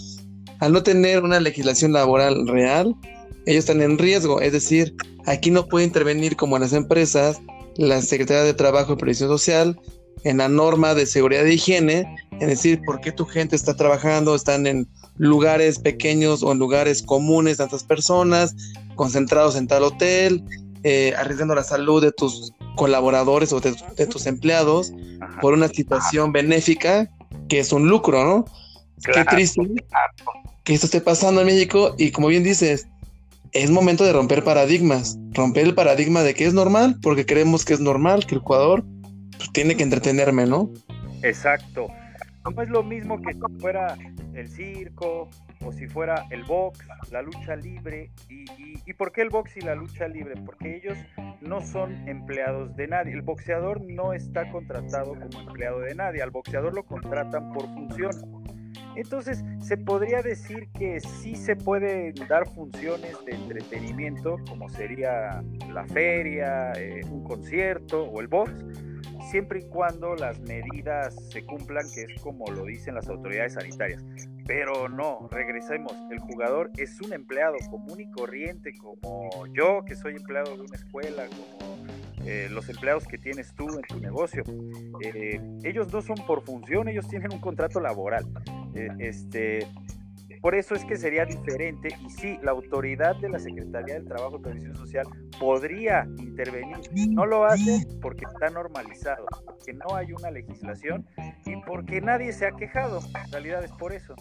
al 0.59 0.73
no 0.73 0.81
tener 0.83 1.23
una 1.23 1.39
legislación 1.39 1.93
laboral 1.93 2.47
real, 2.47 2.95
ellos 3.45 3.59
están 3.59 3.81
en 3.81 3.97
riesgo. 3.97 4.41
Es 4.41 4.51
decir, 4.51 4.95
aquí 5.25 5.51
no 5.51 5.67
puede 5.67 5.85
intervenir 5.85 6.35
como 6.35 6.55
en 6.57 6.63
las 6.63 6.73
empresas 6.73 7.39
la 7.77 8.01
Secretaría 8.01 8.43
de 8.43 8.53
Trabajo 8.53 8.93
y 8.93 8.97
Previsión 8.97 9.29
Social 9.29 9.79
en 10.23 10.37
la 10.37 10.49
norma 10.49 10.95
de 10.95 11.05
seguridad 11.05 11.43
de 11.43 11.53
higiene, 11.53 12.15
es 12.39 12.47
decir, 12.47 12.81
por 12.85 13.01
qué 13.01 13.11
tu 13.11 13.25
gente 13.25 13.55
está 13.55 13.75
trabajando, 13.75 14.35
están 14.35 14.67
en 14.67 14.87
lugares 15.17 15.79
pequeños 15.79 16.43
o 16.43 16.51
en 16.51 16.59
lugares 16.59 17.01
comunes, 17.01 17.57
tantas 17.57 17.83
personas, 17.83 18.55
concentrados 18.95 19.55
en 19.55 19.67
tal 19.67 19.83
hotel, 19.83 20.43
eh, 20.83 21.13
arriesgando 21.17 21.55
la 21.55 21.63
salud 21.63 22.01
de 22.01 22.11
tus 22.11 22.53
colaboradores 22.75 23.51
o 23.53 23.59
de, 23.59 23.73
tus 24.07 24.25
empleados 24.27 24.93
por 25.41 25.53
una 25.53 25.67
situación 25.67 26.31
benéfica 26.31 27.09
que 27.49 27.59
es 27.59 27.71
un 27.71 27.89
lucro, 27.89 28.23
¿no? 28.23 28.45
Qué 29.03 29.23
triste 29.25 29.61
que 30.63 30.73
esto 30.73 30.85
esté 30.85 31.01
pasando 31.01 31.41
en 31.41 31.47
México 31.47 31.95
y 31.97 32.11
como 32.11 32.27
bien 32.27 32.43
dices, 32.43 32.87
es 33.53 33.71
momento 33.71 34.03
de 34.03 34.13
romper 34.13 34.43
paradigmas, 34.43 35.17
romper 35.31 35.65
el 35.65 35.73
paradigma 35.73 36.23
de 36.23 36.33
que 36.33 36.45
es 36.45 36.53
normal, 36.53 36.97
porque 37.01 37.25
creemos 37.25 37.63
que 37.63 37.73
es 37.73 37.79
normal, 37.79 38.25
que 38.25 38.35
el 38.35 38.41
jugador 38.41 38.83
pues, 39.37 39.51
tiene 39.53 39.77
que 39.77 39.83
entretenerme, 39.83 40.45
¿no? 40.45 40.69
Exacto. 41.23 41.87
No 42.55 42.61
es 42.61 42.69
lo 42.69 42.83
mismo 42.83 43.21
que 43.21 43.33
si 43.33 43.59
fuera 43.59 43.97
el 44.33 44.47
circo 44.47 45.29
o 45.65 45.71
si 45.71 45.87
fuera 45.87 46.25
el 46.29 46.43
box, 46.43 46.79
la 47.11 47.21
lucha 47.21 47.55
libre. 47.55 48.11
Y, 48.29 48.45
y, 48.85 48.93
por 48.93 49.11
qué 49.11 49.21
el 49.21 49.29
box 49.29 49.57
y 49.57 49.61
la 49.61 49.75
lucha 49.75 50.07
libre? 50.07 50.35
Porque 50.45 50.77
ellos 50.77 50.97
no 51.41 51.61
son 51.61 52.07
empleados 52.07 52.75
de 52.75 52.87
nadie. 52.87 53.13
El 53.13 53.21
boxeador 53.21 53.81
no 53.81 54.13
está 54.13 54.49
contratado 54.51 55.13
como 55.13 55.41
empleado 55.41 55.79
de 55.79 55.95
nadie. 55.95 56.21
Al 56.21 56.31
boxeador 56.31 56.73
lo 56.73 56.83
contratan 56.83 57.51
por 57.51 57.65
función. 57.73 58.11
Entonces, 58.95 59.43
se 59.59 59.77
podría 59.77 60.23
decir 60.23 60.69
que 60.77 60.99
sí 60.99 61.35
se 61.35 61.55
pueden 61.55 62.15
dar 62.27 62.47
funciones 62.49 63.15
de 63.25 63.33
entretenimiento, 63.33 64.37
como 64.49 64.69
sería 64.69 65.43
la 65.71 65.85
feria, 65.85 66.71
eh, 66.73 67.01
un 67.11 67.23
concierto 67.23 68.05
o 68.05 68.21
el 68.21 68.27
box, 68.27 68.65
siempre 69.29 69.59
y 69.59 69.63
cuando 69.63 70.15
las 70.15 70.39
medidas 70.41 71.15
se 71.29 71.45
cumplan, 71.45 71.85
que 71.93 72.03
es 72.03 72.21
como 72.21 72.45
lo 72.47 72.65
dicen 72.65 72.95
las 72.95 73.07
autoridades 73.07 73.53
sanitarias. 73.53 74.03
Pero 74.45 74.87
no, 74.87 75.27
regresemos, 75.29 75.93
el 76.09 76.19
jugador 76.19 76.71
es 76.77 77.01
un 77.01 77.13
empleado 77.13 77.57
común 77.69 77.99
y 77.99 78.09
corriente 78.11 78.73
como 78.77 79.29
yo, 79.47 79.83
que 79.85 79.95
soy 79.95 80.15
empleado 80.15 80.55
de 80.55 80.61
una 80.61 80.75
escuela, 80.75 81.25
como 81.27 81.85
eh, 82.25 82.47
los 82.49 82.69
empleados 82.69 83.05
que 83.07 83.17
tienes 83.17 83.53
tú 83.53 83.67
en 83.69 83.81
tu 83.81 83.99
negocio. 83.99 84.43
Eh, 85.01 85.41
ellos 85.63 85.91
no 85.91 86.01
son 86.01 86.17
por 86.25 86.43
función, 86.43 86.87
ellos 86.87 87.07
tienen 87.07 87.31
un 87.33 87.39
contrato 87.39 87.79
laboral. 87.79 88.25
Eh, 88.73 88.89
este, 88.99 89.67
por 90.41 90.55
eso 90.55 90.75
es 90.75 90.85
que 90.85 90.97
sería 90.97 91.25
diferente 91.25 91.89
y 92.05 92.09
sí, 92.09 92.37
la 92.43 92.51
autoridad 92.51 93.15
de 93.17 93.29
la 93.29 93.39
Secretaría 93.39 93.95
del 93.95 94.05
Trabajo 94.05 94.37
y 94.37 94.41
Previsión 94.41 94.75
Social 94.75 95.07
podría 95.39 96.07
intervenir. 96.17 96.77
No 97.09 97.25
lo 97.25 97.45
hace 97.45 97.85
porque 98.01 98.25
está 98.25 98.49
normalizado, 98.49 99.25
porque 99.45 99.73
no 99.73 99.95
hay 99.95 100.11
una 100.13 100.31
legislación 100.31 101.05
y 101.45 101.55
porque 101.65 102.01
nadie 102.01 102.31
se 102.33 102.45
ha 102.47 102.51
quejado. 102.51 102.99
En 103.25 103.31
realidad 103.31 103.63
es 103.63 103.71
por 103.71 103.93
eso. 103.93 104.15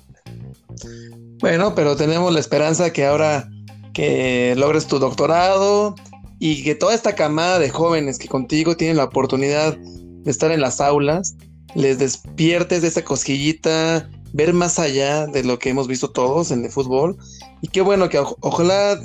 Bueno, 1.40 1.74
pero 1.74 1.96
tenemos 1.96 2.32
la 2.32 2.40
esperanza 2.40 2.92
que 2.92 3.04
ahora 3.04 3.48
que 3.92 4.54
logres 4.56 4.86
tu 4.86 4.98
doctorado 4.98 5.94
y 6.38 6.62
que 6.62 6.74
toda 6.74 6.94
esta 6.94 7.14
camada 7.14 7.58
de 7.58 7.70
jóvenes 7.70 8.18
que 8.18 8.28
contigo 8.28 8.76
tienen 8.76 8.98
la 8.98 9.04
oportunidad 9.04 9.76
de 9.78 10.30
estar 10.30 10.50
en 10.50 10.60
las 10.60 10.80
aulas, 10.80 11.36
les 11.74 11.98
despiertes 11.98 12.82
de 12.82 12.88
esa 12.88 13.04
cosquillita 13.04 14.10
ver 14.32 14.52
más 14.52 14.78
allá 14.78 15.26
de 15.26 15.44
lo 15.44 15.58
que 15.58 15.70
hemos 15.70 15.88
visto 15.88 16.10
todos 16.10 16.50
en 16.50 16.64
el 16.64 16.70
fútbol. 16.70 17.16
Y 17.62 17.68
qué 17.68 17.80
bueno 17.80 18.08
que 18.08 18.18
ojalá 18.18 18.96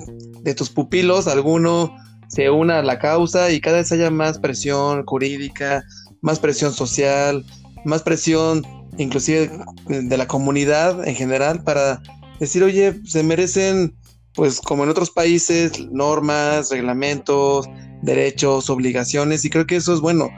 de 0.42 0.56
tus 0.56 0.70
pupilos 0.70 1.28
alguno 1.28 1.96
se 2.28 2.50
una 2.50 2.80
a 2.80 2.84
la 2.84 3.00
causa 3.00 3.52
y 3.52 3.60
cada 3.60 3.78
vez 3.78 3.92
haya 3.92 4.10
más 4.10 4.40
presión 4.40 5.06
jurídica, 5.06 5.84
más 6.22 6.40
presión 6.40 6.74
social, 6.74 7.46
más 7.86 8.04
presión 8.04 8.66
inclusive 8.98 9.50
de 9.88 10.18
la 10.18 10.28
comunidad 10.28 11.08
en 11.08 11.16
general 11.16 11.64
para 11.64 12.02
decir, 12.40 12.64
oye, 12.64 13.00
se 13.06 13.24
merecen, 13.24 13.96
pues 14.34 14.60
como 14.60 14.84
en 14.84 14.90
otros 14.90 15.12
países, 15.12 15.80
normas, 15.92 16.70
reglamentos, 16.72 17.70
derechos, 18.02 18.70
obligaciones, 18.70 19.46
y 19.46 19.50
creo 19.50 19.68
que 19.68 19.76
eso 19.76 19.94
es 19.94 20.00
bueno. 20.00 20.30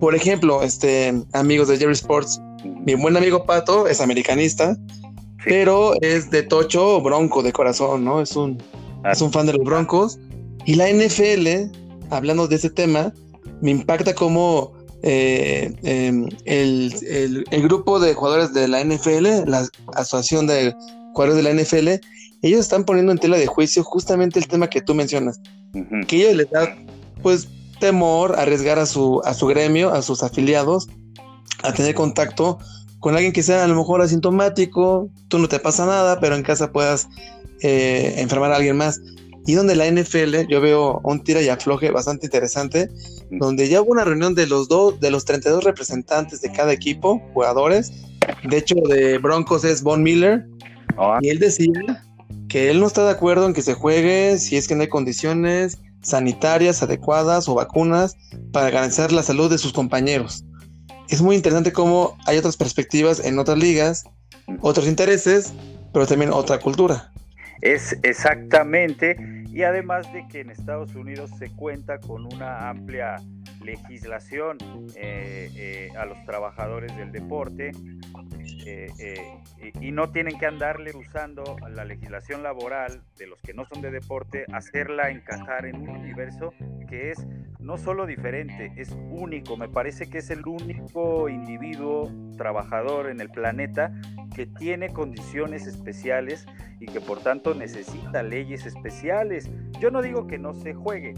Por 0.00 0.14
ejemplo, 0.14 0.62
este, 0.62 1.14
amigos 1.32 1.68
de 1.68 1.78
Jerry 1.78 1.92
Sports, 1.92 2.40
mi 2.64 2.94
buen 2.94 3.16
amigo 3.16 3.44
Pato 3.44 3.86
es 3.86 4.00
americanista, 4.00 4.76
pero 5.44 5.94
es 6.00 6.30
de 6.30 6.42
Tocho 6.42 7.00
Bronco 7.00 7.42
de 7.42 7.52
corazón, 7.52 8.04
¿no? 8.04 8.20
Es 8.20 8.36
un, 8.36 8.62
es 9.10 9.20
un 9.20 9.32
fan 9.32 9.46
de 9.46 9.54
los 9.54 9.64
Broncos. 9.64 10.18
Y 10.64 10.76
la 10.76 10.88
NFL, 10.88 11.70
hablando 12.10 12.46
de 12.46 12.56
ese 12.56 12.70
tema, 12.70 13.12
me 13.60 13.72
impacta 13.72 14.14
como 14.14 14.72
eh, 15.02 15.72
em, 15.82 16.28
el, 16.44 17.44
el, 17.50 17.62
grupo 17.62 17.98
de 17.98 18.14
jugadores 18.14 18.52
de 18.54 18.68
la 18.68 18.84
NFL, 18.84 19.48
la 19.50 19.68
Asociación 19.94 20.46
de 20.46 20.74
Jugadores 21.12 21.36
de 21.36 21.42
la 21.42 21.62
NFL, 21.62 21.88
ellos 22.42 22.60
están 22.60 22.84
poniendo 22.84 23.12
en 23.12 23.18
tela 23.18 23.36
de 23.36 23.46
juicio 23.46 23.82
justamente 23.82 24.38
el 24.38 24.46
tema 24.46 24.68
que 24.68 24.80
tú 24.80 24.94
mencionas. 24.94 25.40
que 26.06 26.16
ellos 26.16 26.36
les 26.36 26.50
da 26.50 26.76
pues 27.22 27.48
temor 27.80 28.38
arriesgar 28.38 28.78
a 28.78 28.86
su, 28.86 29.20
a 29.24 29.34
su 29.34 29.46
gremio, 29.46 29.92
a 29.92 30.02
sus 30.02 30.22
afiliados, 30.22 30.88
a 31.62 31.72
tener 31.72 31.94
contacto 31.94 32.58
con 33.02 33.14
alguien 33.14 33.32
que 33.32 33.42
sea 33.42 33.64
a 33.64 33.66
lo 33.66 33.74
mejor 33.74 34.00
asintomático, 34.00 35.10
tú 35.26 35.38
no 35.38 35.48
te 35.48 35.58
pasa 35.58 35.86
nada, 35.86 36.20
pero 36.20 36.36
en 36.36 36.44
casa 36.44 36.70
puedas 36.70 37.08
eh, 37.60 38.14
enfermar 38.18 38.52
a 38.52 38.56
alguien 38.56 38.76
más. 38.76 39.00
Y 39.44 39.54
donde 39.54 39.74
la 39.74 39.90
NFL, 39.90 40.46
yo 40.48 40.60
veo 40.60 41.00
un 41.02 41.24
tira 41.24 41.42
y 41.42 41.48
afloje 41.48 41.90
bastante 41.90 42.26
interesante, 42.26 42.90
donde 43.30 43.68
ya 43.68 43.82
hubo 43.82 43.90
una 43.90 44.04
reunión 44.04 44.36
de 44.36 44.46
los 44.46 44.68
dos, 44.68 45.00
de 45.00 45.10
los 45.10 45.24
32 45.24 45.64
representantes 45.64 46.42
de 46.42 46.52
cada 46.52 46.72
equipo, 46.72 47.20
jugadores. 47.34 47.92
De 48.44 48.58
hecho, 48.58 48.76
de 48.88 49.18
Broncos 49.18 49.64
es 49.64 49.82
Von 49.82 50.04
Miller. 50.04 50.46
Ah. 50.96 51.18
Y 51.22 51.30
él 51.30 51.40
decía 51.40 52.04
que 52.48 52.70
él 52.70 52.78
no 52.78 52.86
está 52.86 53.04
de 53.04 53.10
acuerdo 53.10 53.46
en 53.46 53.52
que 53.52 53.62
se 53.62 53.74
juegue 53.74 54.38
si 54.38 54.56
es 54.56 54.68
que 54.68 54.76
no 54.76 54.82
hay 54.82 54.88
condiciones 54.88 55.78
sanitarias 56.02 56.84
adecuadas 56.84 57.48
o 57.48 57.54
vacunas 57.54 58.16
para 58.52 58.70
garantizar 58.70 59.10
la 59.10 59.24
salud 59.24 59.50
de 59.50 59.58
sus 59.58 59.72
compañeros. 59.72 60.44
Es 61.12 61.20
muy 61.20 61.36
interesante 61.36 61.74
cómo 61.74 62.16
hay 62.24 62.38
otras 62.38 62.56
perspectivas 62.56 63.22
en 63.22 63.38
otras 63.38 63.58
ligas, 63.58 64.06
otros 64.62 64.88
intereses, 64.88 65.52
pero 65.92 66.06
también 66.06 66.32
otra 66.32 66.58
cultura. 66.58 67.12
Es 67.60 67.98
exactamente, 68.02 69.18
y 69.52 69.62
además 69.62 70.10
de 70.14 70.26
que 70.28 70.40
en 70.40 70.48
Estados 70.48 70.94
Unidos 70.94 71.28
se 71.38 71.50
cuenta 71.50 71.98
con 72.00 72.24
una 72.32 72.70
amplia 72.70 73.16
legislación 73.62 74.56
eh, 74.96 75.50
eh, 75.54 75.90
a 75.98 76.06
los 76.06 76.16
trabajadores 76.24 76.96
del 76.96 77.12
deporte 77.12 77.72
eh, 78.64 78.88
y 79.82 79.92
no 79.92 80.10
tienen 80.12 80.38
que 80.38 80.46
andarle 80.46 80.96
usando 80.96 81.58
la 81.68 81.84
legislación 81.84 82.42
laboral 82.42 83.02
de 83.18 83.26
los 83.26 83.38
que 83.42 83.52
no 83.52 83.66
son 83.66 83.82
de 83.82 83.90
deporte, 83.90 84.46
hacerla 84.50 85.10
encajar 85.10 85.66
en 85.66 85.76
un 85.76 85.90
universo 85.90 86.54
que 86.88 87.10
es 87.10 87.18
no 87.62 87.78
solo 87.78 88.06
diferente, 88.06 88.72
es 88.76 88.90
único. 89.10 89.56
Me 89.56 89.68
parece 89.68 90.08
que 90.08 90.18
es 90.18 90.30
el 90.30 90.46
único 90.46 91.28
individuo 91.28 92.10
trabajador 92.36 93.08
en 93.08 93.20
el 93.20 93.30
planeta 93.30 93.92
que 94.34 94.46
tiene 94.46 94.92
condiciones 94.92 95.66
especiales 95.66 96.46
y 96.80 96.86
que 96.86 97.00
por 97.00 97.20
tanto 97.20 97.54
necesita 97.54 98.22
leyes 98.22 98.66
especiales. 98.66 99.50
Yo 99.80 99.90
no 99.90 100.02
digo 100.02 100.26
que 100.26 100.38
no 100.38 100.54
se 100.54 100.74
juegue, 100.74 101.14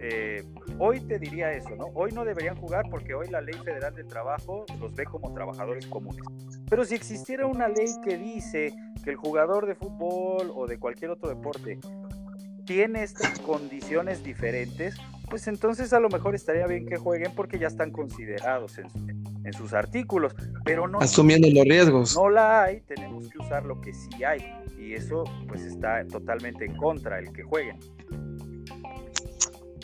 eh, 0.00 0.44
hoy 0.78 1.00
te 1.00 1.18
diría 1.18 1.52
eso, 1.52 1.74
¿no? 1.76 1.86
Hoy 1.94 2.12
no 2.12 2.24
deberían 2.24 2.56
jugar 2.56 2.86
porque 2.90 3.14
hoy 3.14 3.28
la 3.28 3.40
ley 3.40 3.54
federal 3.64 3.94
del 3.94 4.06
trabajo 4.06 4.64
los 4.78 4.94
ve 4.94 5.04
como 5.04 5.32
trabajadores 5.32 5.86
comunes. 5.86 6.22
Pero 6.68 6.84
si 6.84 6.94
existiera 6.94 7.46
una 7.46 7.68
ley 7.68 7.88
que 8.04 8.18
dice 8.18 8.74
que 9.02 9.10
el 9.10 9.16
jugador 9.16 9.66
de 9.66 9.74
fútbol 9.74 10.52
o 10.54 10.66
de 10.66 10.78
cualquier 10.78 11.10
otro 11.12 11.28
deporte 11.28 11.78
tiene 12.64 13.02
estas 13.02 13.38
condiciones 13.40 14.22
diferentes, 14.22 14.96
pues 15.30 15.46
entonces 15.46 15.92
a 15.92 16.00
lo 16.00 16.08
mejor 16.10 16.34
estaría 16.34 16.66
bien 16.66 16.84
que 16.84 16.96
jueguen 16.96 17.32
porque 17.34 17.58
ya 17.58 17.68
están 17.68 17.90
considerados 17.92 18.76
en, 18.78 18.86
en 19.44 19.52
sus 19.54 19.72
artículos, 19.72 20.34
pero 20.64 20.88
no 20.88 20.98
asumiendo 21.00 21.48
los 21.48 21.64
riesgos. 21.64 22.16
No 22.16 22.28
la 22.28 22.64
hay, 22.64 22.80
tenemos 22.80 23.28
que 23.30 23.38
usar 23.38 23.64
lo 23.64 23.80
que 23.80 23.94
sí 23.94 24.22
hay 24.24 24.44
y 24.78 24.94
eso 24.94 25.24
pues 25.48 25.62
está 25.62 26.04
totalmente 26.06 26.64
en 26.64 26.76
contra 26.76 27.18
el 27.18 27.32
que 27.32 27.44
jueguen. 27.44 27.78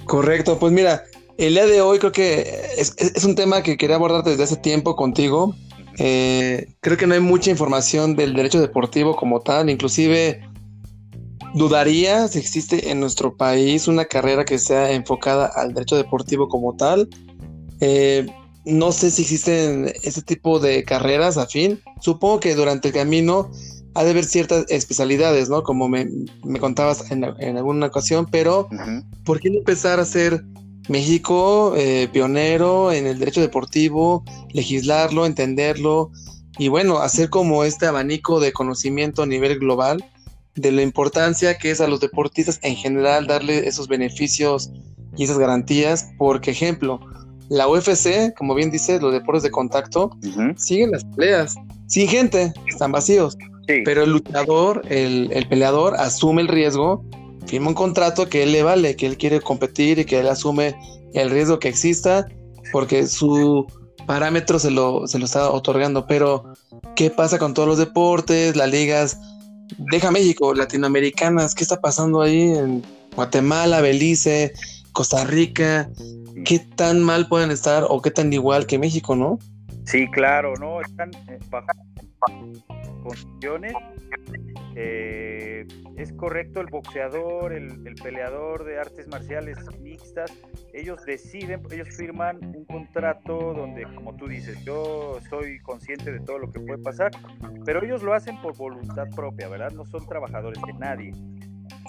Correcto, 0.05 0.59
pues 0.59 0.73
mira, 0.73 1.05
el 1.39 1.55
día 1.55 1.67
de 1.67 1.81
hoy 1.81 1.99
creo 1.99 2.13
que 2.13 2.47
es, 2.79 3.25
un 3.25 3.35
tema 3.35 3.63
que 3.63 3.77
quería 3.77 3.97
abordar 3.97 4.25
desde 4.25 4.43
hace 4.43 4.57
tiempo 4.57 4.97
contigo. 4.97 5.55
Eh, 5.99 6.69
creo 6.81 6.97
que 6.97 7.07
no 7.07 7.15
hay 7.15 7.21
mucha 7.21 7.51
información 7.51 8.17
del 8.17 8.35
derecho 8.35 8.61
deportivo 8.61 9.17
como 9.17 9.41
tal, 9.41 9.71
inclusive 9.71 10.41
dudaría 11.55 12.29
si 12.29 12.39
existe 12.39 12.91
en 12.91 13.01
nuestro 13.01 13.37
país 13.37 13.89
una 13.89 14.05
carrera 14.05 14.45
que 14.45 14.59
sea 14.59 14.93
enfocada 14.93 15.47
al 15.55 15.75
derecho 15.75 15.97
deportivo 15.97 16.49
como 16.49 16.75
tal. 16.77 17.09
Eh, 17.81 18.27
no 18.65 18.91
sé 18.93 19.11
si 19.11 19.23
existen 19.23 19.93
ese 20.03 20.23
tipo 20.23 20.59
de 20.59 20.85
carreras 20.85 21.39
afín. 21.39 21.81
Supongo 22.01 22.41
que 22.41 22.55
durante 22.55 22.89
el 22.89 22.95
camino 22.95 23.51
ha 23.95 24.05
de 24.05 24.11
haber 24.11 24.25
ciertas 24.25 24.67
especialidades, 24.69 25.49
¿no? 25.49 25.63
Como 25.63 25.89
me, 25.89 26.07
contabas 26.61 27.11
en, 27.11 27.25
alguna 27.25 27.87
ocasión, 27.87 28.27
pero 28.31 28.69
¿por 29.25 29.41
qué 29.41 29.51
no 29.51 29.59
empezar 29.59 30.01
a 30.01 30.05
ser 30.05 30.45
México 30.89 31.75
eh, 31.77 32.09
pionero 32.13 32.93
en 32.93 33.07
el 33.07 33.19
derecho 33.19 33.41
deportivo, 33.41 34.25
legislarlo, 34.53 35.27
entenderlo 35.27 36.11
y 36.59 36.69
bueno, 36.69 36.99
hacer 36.99 37.31
como 37.31 37.65
este 37.65 37.87
abanico 37.87 38.41
de 38.41 38.53
conocimiento 38.53 39.23
a 39.23 39.27
nivel 39.27 39.59
global 39.59 40.05
de 40.57 40.73
la 40.73 40.83
importancia 40.83 41.59
que 41.59 41.71
es 41.71 41.81
a 41.81 41.87
los 41.87 42.01
deportistas 42.01 42.59
en 42.63 42.77
general 42.77 43.27
darle 43.27 43.69
esos 43.69 43.89
beneficios 43.89 44.71
y 45.17 45.25
esas 45.25 45.39
garantías? 45.39 46.09
Porque, 46.19 46.51
ejemplo, 46.51 47.01
la 47.49 47.69
UFC, 47.69 48.35
como 48.37 48.55
bien 48.55 48.71
dice, 48.71 49.01
los 49.01 49.13
deportes 49.13 49.43
de 49.43 49.51
contacto, 49.51 50.11
siguen 50.57 50.91
las 50.91 51.05
peleas, 51.05 51.55
sin 51.87 52.09
gente, 52.09 52.53
están 52.67 52.93
vacíos. 52.93 53.37
Pero 53.67 54.05
el 54.05 54.11
luchador, 54.11 54.83
el, 54.89 55.47
peleador, 55.49 55.97
asume 55.97 56.43
el 56.43 56.49
riesgo, 56.49 57.05
firma 57.47 57.69
un 57.69 57.75
contrato 57.75 58.29
que 58.29 58.45
él 58.45 58.53
le 58.53 58.63
vale, 58.63 58.97
que 58.97 59.07
él 59.07 59.17
quiere 59.17 59.41
competir 59.41 59.99
y 59.99 60.05
que 60.05 60.21
él 60.21 60.29
asume 60.29 60.77
el 61.15 61.31
riesgo 61.31 61.59
que 61.59 61.69
exista, 61.69 62.29
porque 62.73 63.07
su 63.07 63.67
parámetro 64.07 64.59
se 64.61 64.71
lo, 64.71 65.07
se 65.09 65.19
lo 65.19 65.25
está 65.25 65.51
otorgando. 65.51 66.07
Pero, 66.07 66.53
¿qué 66.95 67.11
pasa 67.11 67.39
con 67.39 67.55
todos 67.55 67.69
los 67.69 67.79
deportes, 67.79 68.55
las 68.55 68.71
ligas? 68.71 69.19
Deja 69.79 70.11
México, 70.11 70.55
latinoamericanas, 70.55 71.55
¿qué 71.55 71.63
está 71.63 71.81
pasando 71.81 72.23
ahí 72.23 72.53
en 72.57 72.83
Guatemala, 73.15 73.81
Belice, 73.81 74.53
Costa 74.93 75.25
Rica? 75.25 75.89
¿Qué 76.45 76.59
tan 76.59 77.03
mal 77.03 77.29
pueden 77.29 77.51
estar 77.51 77.85
o 77.89 78.01
qué 78.03 78.11
tan 78.11 78.33
igual 78.33 78.67
que 78.67 78.79
México, 78.79 79.17
no? 79.17 79.39
Sí, 79.85 80.09
claro, 80.11 80.55
no, 80.57 80.81
están 80.81 81.11
eh, 81.29 81.39
bajo 81.51 81.67
condiciones. 83.07 83.75
Eh, 84.79 85.67
es 85.97 86.13
correcto, 86.13 86.61
el 86.61 86.67
boxeador, 86.67 87.55
el, 87.55 87.95
peleador 88.03 88.65
de 88.65 88.79
artes 88.79 89.09
marciales 89.09 89.57
mixtas, 89.81 90.31
ellos 90.75 91.03
deciden, 91.07 91.63
ellos 91.71 91.89
firman 91.97 92.39
un 92.55 92.67
contrato 92.67 93.55
donde, 93.55 93.85
como 93.95 94.15
tú 94.17 94.29
dices, 94.29 94.63
yo 94.65 95.19
soy 95.31 95.59
consciente 95.61 96.13
de 96.13 96.21
todo 96.21 96.39
lo 96.39 96.53
que 96.53 96.61
puede 96.61 96.83
pasar, 96.83 97.11
pero 97.65 97.83
ellos 97.83 98.03
lo 98.03 98.13
hacen 98.13 98.41
por 98.43 98.55
voluntad 98.55 99.09
propia, 99.17 99.49
¿verdad? 99.49 99.71
No 99.73 99.87
son 99.87 100.07
trabajadores 100.07 100.61
de 100.67 100.75
nadie. 100.75 101.13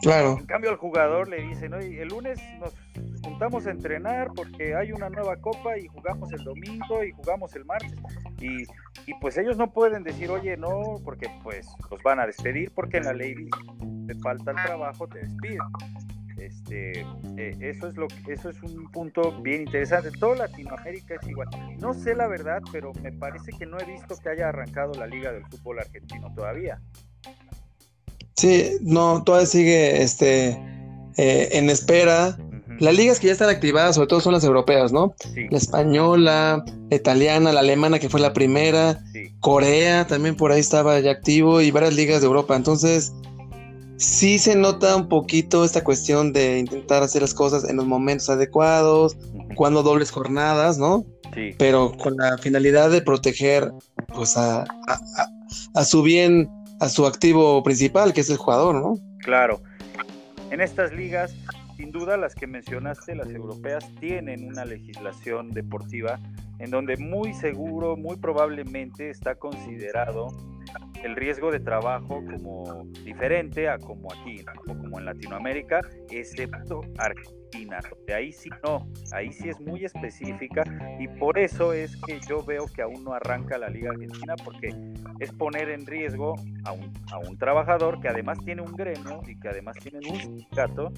Claro. 0.02 0.38
En 0.40 0.46
cambio, 0.46 0.70
al 0.70 0.78
jugador 0.78 1.28
le 1.28 1.42
dicen, 1.42 1.74
oye, 1.74 2.02
el 2.02 2.10
lunes 2.10 2.40
nos 2.60 2.74
juntamos 3.24 3.66
a 3.68 3.72
entrenar 3.72 4.30
porque 4.36 4.76
hay 4.76 4.92
una 4.92 5.10
nueva 5.10 5.36
copa 5.38 5.78
y 5.78 5.88
jugamos 5.88 6.32
el 6.32 6.44
domingo 6.44 7.04
y 7.04 7.12
jugamos 7.12 7.56
el 7.56 7.66
martes. 7.66 8.00
Y, 8.40 8.66
pues 9.20 9.38
ellos 9.38 9.58
no 9.58 9.72
pueden 9.72 10.04
decir, 10.04 10.30
oye, 10.30 10.58
no, 10.58 11.00
porque 11.04 11.28
pues 11.44 11.68
los 11.90 12.02
van 12.04 12.20
a 12.20 12.28
despedir 12.28 12.72
porque 12.72 12.98
en 12.98 13.06
la 13.06 13.14
ley 13.14 13.34
te 14.06 14.16
falta 14.16 14.52
el 14.52 14.58
trabajo, 14.58 15.08
te 15.08 15.20
despiden. 15.20 15.60
Este, 16.38 17.02
eh, 17.38 17.58
eso 17.62 17.88
es 17.88 17.96
lo 17.96 18.06
eso 18.28 18.52
es 18.52 18.62
un 18.62 18.92
punto 18.92 19.42
bien 19.42 19.64
interesante. 19.64 20.12
Toda 20.20 20.48
Latinoamérica 20.48 21.16
es 21.16 21.28
igual. 21.28 21.48
No 21.80 21.94
sé 21.94 22.16
la 22.16 22.28
verdad, 22.28 22.62
pero 22.72 22.94
me 23.02 23.12
parece 23.12 23.52
que 23.58 23.66
no 23.66 23.80
he 23.80 23.86
visto 23.86 24.16
que 24.18 24.30
haya 24.30 24.50
arrancado 24.50 24.94
la 24.94 25.08
Liga 25.08 25.32
del 25.32 25.46
Fútbol 25.48 25.80
Argentino 25.80 26.32
todavía. 26.36 26.80
Sí, 28.36 28.78
no, 28.82 29.24
todavía 29.24 29.48
sigue 29.48 30.04
este, 30.04 30.50
eh, 31.18 31.50
en 31.54 31.72
espera. 31.72 32.38
Las 32.80 32.96
ligas 32.96 33.20
que 33.20 33.28
ya 33.28 33.34
están 33.34 33.50
activadas, 33.50 33.96
sobre 33.96 34.08
todo 34.08 34.20
son 34.20 34.34
las 34.34 34.44
europeas, 34.44 34.92
¿no? 34.92 35.16
La 35.50 35.58
española, 35.58 36.64
la 36.90 36.96
italiana, 36.96 37.52
la 37.52 37.62
alemana, 37.62 38.00
que 38.00 38.10
fue 38.10 38.20
la 38.20 38.34
primera, 38.34 39.00
Corea 39.40 40.08
también 40.08 40.36
por 40.36 40.52
ahí 40.52 40.60
estaba 40.60 41.00
ya 41.00 41.12
activo 41.12 41.62
y 41.62 41.72
varias 41.72 41.96
ligas 41.96 42.22
de 42.22 42.28
Europa. 42.28 42.56
Entonces, 42.56 43.14
sí 43.98 44.40
se 44.40 44.56
nota 44.56 44.96
un 44.96 45.10
poquito 45.10 45.64
esta 45.64 45.84
cuestión 45.84 46.34
de 46.34 46.60
intentar 46.60 47.04
hacer 47.04 47.22
las 47.22 47.34
cosas 47.34 47.68
en 47.68 47.78
los 47.78 47.86
momentos 47.86 48.30
adecuados, 48.30 49.18
cuando 49.56 49.84
dobles 49.84 50.12
jornadas, 50.12 50.78
¿no? 50.78 51.06
Sí. 51.34 51.56
Pero 51.58 51.92
con 51.98 52.18
la 52.18 52.38
finalidad 52.38 52.90
de 52.90 53.02
proteger 53.02 53.72
pues 54.14 54.38
a, 54.38 54.66
a 55.74 55.86
su 55.86 56.02
bien 56.02 56.50
a 56.80 56.90
su 56.90 57.06
activo 57.06 57.64
principal, 57.64 58.14
que 58.14 58.22
es 58.22 58.30
el 58.30 58.38
jugador, 58.38 58.76
¿no? 58.76 58.98
Claro. 59.24 59.62
En 60.52 60.62
estas 60.62 60.94
ligas, 60.94 61.34
sin 61.78 61.92
duda 61.92 62.18
las 62.18 62.34
que 62.34 62.48
mencionaste, 62.48 63.16
las 63.16 63.30
europeas, 63.30 63.90
tienen 64.00 64.48
una 64.48 64.66
legislación 64.66 65.52
deportiva 65.52 66.20
en 66.60 66.72
donde 66.72 66.98
muy 66.98 67.34
seguro, 67.34 67.96
muy 67.96 68.18
probablemente 68.18 69.12
está 69.12 69.36
considerado 69.36 70.28
el 71.04 71.16
riesgo 71.16 71.52
de 71.52 71.60
trabajo 71.60 72.24
como 72.26 72.86
diferente 73.06 73.70
a 73.70 73.78
como 73.78 74.12
aquí 74.12 74.44
o 74.68 74.76
como 74.76 75.00
en 75.00 75.06
Latinoamérica, 75.06 75.82
excepto 76.10 76.82
Argentina. 76.98 77.80
De 78.06 78.14
ahí 78.14 78.32
sí 78.32 78.50
no, 78.64 78.88
ahí 79.14 79.32
sí 79.32 79.50
es 79.50 79.60
muy 79.62 79.86
específica 79.86 80.64
y 81.00 81.08
por 81.08 81.38
eso 81.38 81.74
es 81.74 81.96
que 82.02 82.20
yo 82.28 82.44
veo 82.44 82.66
que 82.68 82.82
aún 82.82 83.04
no 83.04 83.14
arranca 83.14 83.58
la 83.58 83.70
Liga 83.70 83.92
Argentina 83.92 84.36
porque 84.44 84.76
es 85.20 85.32
poner 85.32 85.70
en 85.70 85.86
riesgo 85.86 86.36
a 86.66 86.74
un, 86.74 86.92
a 87.12 87.20
un 87.20 87.38
trabajador 87.38 88.02
que 88.02 88.10
además 88.10 88.40
tiene 88.44 88.62
un 88.64 88.76
gremio 88.76 89.22
y 89.28 89.40
que 89.40 89.48
además 89.50 89.78
tiene 89.78 90.00
un 90.10 90.16
sindicato 90.16 90.92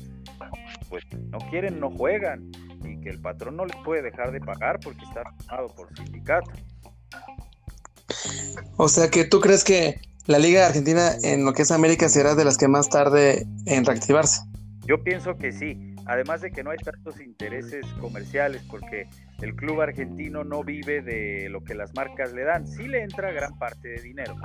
pues 0.89 1.03
no 1.13 1.37
quieren, 1.49 1.79
no 1.79 1.91
juegan 1.91 2.51
y 2.83 2.99
que 3.01 3.09
el 3.09 3.21
patrón 3.21 3.57
no 3.57 3.65
les 3.65 3.77
puede 3.77 4.01
dejar 4.01 4.31
de 4.31 4.39
pagar 4.39 4.79
porque 4.79 5.03
está 5.05 5.21
armado 5.21 5.67
por 5.75 5.95
sindicato. 5.95 6.51
O 8.77 8.87
sea 8.87 9.09
que 9.09 9.25
tú 9.25 9.39
crees 9.39 9.63
que 9.63 10.01
la 10.25 10.39
Liga 10.39 10.67
Argentina 10.67 11.11
en 11.23 11.45
lo 11.45 11.53
que 11.53 11.63
es 11.63 11.71
América 11.71 12.09
será 12.09 12.35
de 12.35 12.45
las 12.45 12.57
que 12.57 12.67
más 12.67 12.89
tarde 12.89 13.45
en 13.65 13.85
reactivarse. 13.85 14.41
Yo 14.85 15.03
pienso 15.03 15.35
que 15.37 15.51
sí, 15.51 15.95
además 16.05 16.41
de 16.41 16.51
que 16.51 16.63
no 16.63 16.71
hay 16.71 16.77
tantos 16.77 17.19
intereses 17.19 17.85
comerciales 17.99 18.63
porque 18.69 19.07
el 19.41 19.55
club 19.55 19.81
argentino 19.81 20.43
no 20.43 20.63
vive 20.63 21.01
de 21.01 21.47
lo 21.49 21.63
que 21.63 21.75
las 21.75 21.93
marcas 21.93 22.33
le 22.33 22.43
dan, 22.43 22.67
sí 22.67 22.87
le 22.87 23.03
entra 23.03 23.31
gran 23.31 23.57
parte 23.57 23.87
de 23.89 24.01
dinero, 24.01 24.35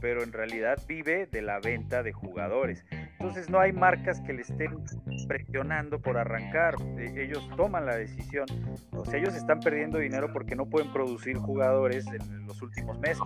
pero 0.00 0.22
en 0.22 0.32
realidad 0.32 0.78
vive 0.86 1.26
de 1.26 1.42
la 1.42 1.60
venta 1.60 2.02
de 2.02 2.12
jugadores. 2.12 2.84
Entonces 2.90 3.50
no 3.50 3.58
hay 3.58 3.72
marcas 3.72 4.20
que 4.20 4.32
le 4.32 4.42
estén 4.42 4.84
presionando 5.26 6.00
por 6.00 6.16
arrancar. 6.16 6.74
E, 6.96 7.24
ellos 7.24 7.48
toman 7.56 7.86
la 7.86 7.96
decisión. 7.96 8.46
O 8.92 9.04
sea, 9.04 9.18
ellos 9.18 9.34
están 9.34 9.60
perdiendo 9.60 9.98
dinero 9.98 10.32
porque 10.32 10.54
no 10.54 10.66
pueden 10.66 10.92
producir 10.92 11.36
jugadores 11.36 12.06
en 12.06 12.46
los 12.46 12.62
últimos 12.62 12.98
meses. 13.00 13.22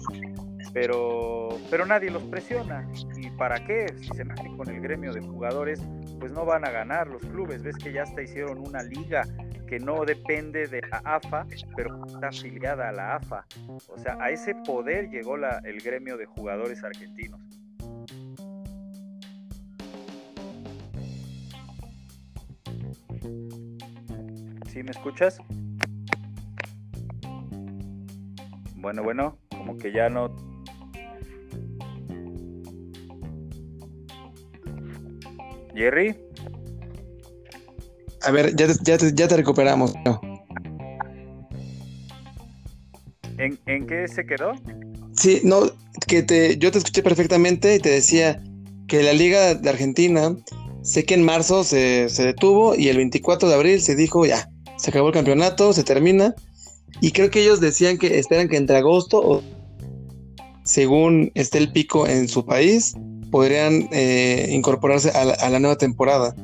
Pero, 0.73 1.51
pero 1.71 1.85
nadie 1.85 2.11
los 2.11 2.23
presiona. 2.25 2.89
¿Y 3.17 3.31
para 3.31 3.65
qué? 3.67 3.87
Si 3.99 4.09
se 4.09 4.25
meten 4.25 4.57
con 4.57 4.69
el 4.71 4.81
gremio 4.81 5.13
de 5.13 5.21
jugadores, 5.21 5.81
pues 6.19 6.33
no 6.33 6.45
van 6.45 6.65
a 6.65 6.71
ganar 6.71 7.09
los 7.09 7.23
clubes. 7.23 7.63
Ves 7.63 7.77
que 7.77 7.93
ya 7.93 8.05
hasta 8.05 8.23
hicieron 8.23 8.59
una 8.59 8.83
liga 8.83 9.25
que 9.73 9.81
no 9.81 10.05
depende 10.05 10.67
de 10.67 10.83
la 10.83 10.99
AFA, 11.03 11.47
pero 11.75 12.05
está 12.05 12.29
afiliada 12.29 12.91
a 12.91 12.93
la 12.93 13.17
AFA. 13.17 13.47
O 13.89 13.97
sea, 13.97 14.19
a 14.21 14.29
ese 14.29 14.55
poder 14.55 15.09
llegó 15.09 15.39
la, 15.39 15.63
el 15.65 15.81
gremio 15.81 16.19
de 16.19 16.27
jugadores 16.27 16.85
argentinos. 16.85 17.41
¿Sí 24.67 24.83
me 24.83 24.91
escuchas? 24.91 25.39
Bueno, 28.77 29.03
bueno, 29.03 29.39
como 29.49 29.79
que 29.79 29.91
ya 29.91 30.11
no... 30.11 30.37
Jerry. 35.75 36.32
A 38.25 38.31
ver, 38.31 38.55
ya 38.57 38.67
te, 38.67 38.75
ya 38.83 38.97
ya 39.15 39.29
te 39.29 39.37
recuperamos. 39.37 39.93
¿En, 43.39 43.59
¿En, 43.67 43.87
qué 43.87 44.07
se 44.09 44.25
quedó? 44.25 44.53
Sí, 45.17 45.41
no, 45.45 45.63
que 46.07 46.23
te, 46.23 46.59
yo 46.59 46.71
te 46.71 46.79
escuché 46.79 47.03
perfectamente 47.03 47.75
y 47.75 47.79
te 47.79 47.91
decía 47.91 48.43
que 48.87 49.03
la 49.03 49.13
Liga 49.13 49.55
de 49.55 49.69
Argentina, 49.69 50.37
sé 50.83 51.05
que 51.05 51.15
en 51.15 51.25
marzo 51.25 51.65
se, 51.65 52.09
se 52.09 52.25
detuvo 52.25 52.75
y 52.77 52.89
el 52.89 52.99
24 52.99 53.49
de 53.49 53.55
abril 53.55 53.81
se 53.81 53.97
dijo 53.97 54.27
ya, 54.27 54.49
se 54.77 54.91
acabó 54.91 55.09
el 55.09 55.15
campeonato, 55.15 55.73
se 55.73 55.85
termina. 55.85 56.35
Y 57.01 57.13
creo 57.13 57.31
que 57.31 57.43
ellos 57.43 57.61
decían 57.61 57.99
que 57.99 58.19
esperan 58.19 58.49
que 58.49 58.57
entre 58.57 58.77
agosto 58.77 59.19
o 59.19 59.43
según 60.65 61.33
esté 61.35 61.59
el 61.59 61.73
pico 61.73 62.07
en 62.07 62.29
su 62.29 62.45
país, 62.45 62.95
podrían 63.31 63.89
eh, 63.93 64.49
incorporarse 64.51 65.11
a 65.11 65.25
la, 65.25 65.35
a 65.35 65.51
la, 65.51 65.59
nueva 65.59 65.77
temporada. 65.77 66.37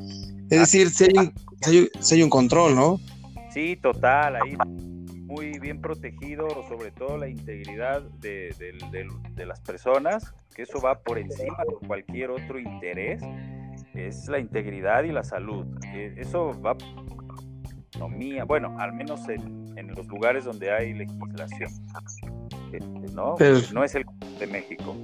Es 0.49 0.59
decir, 0.59 0.89
si 0.89 1.05
hay, 1.05 1.31
un, 1.77 1.89
si 1.99 2.15
hay 2.15 2.23
un 2.23 2.29
control, 2.29 2.75
¿no? 2.75 2.99
Sí, 3.53 3.75
total, 3.75 4.35
ahí 4.35 4.57
muy 5.25 5.59
bien 5.59 5.79
protegido, 5.79 6.47
sobre 6.67 6.91
todo 6.91 7.17
la 7.17 7.27
integridad 7.27 8.01
de, 8.19 8.53
de, 8.57 8.73
de, 8.91 9.07
de, 9.35 9.45
las 9.45 9.59
personas, 9.61 10.33
que 10.55 10.63
eso 10.63 10.81
va 10.81 10.99
por 10.99 11.19
encima 11.19 11.57
de 11.67 11.87
cualquier 11.87 12.31
otro 12.31 12.59
interés, 12.59 13.21
es 13.93 14.27
la 14.27 14.39
integridad 14.39 15.03
y 15.03 15.11
la 15.11 15.23
salud. 15.23 15.67
Eh, 15.93 16.15
eso 16.17 16.59
va 16.61 16.75
economía, 17.99 18.45
bueno, 18.45 18.75
al 18.79 18.93
menos 18.93 19.27
en, 19.29 19.77
en 19.77 19.87
los 19.93 20.07
lugares 20.07 20.45
donde 20.45 20.71
hay 20.71 20.93
legislación. 20.93 21.71
Eh, 22.71 22.79
no, 23.13 23.35
no 23.73 23.83
es 23.83 23.95
el 23.95 24.05
de 24.39 24.47
México. 24.47 24.95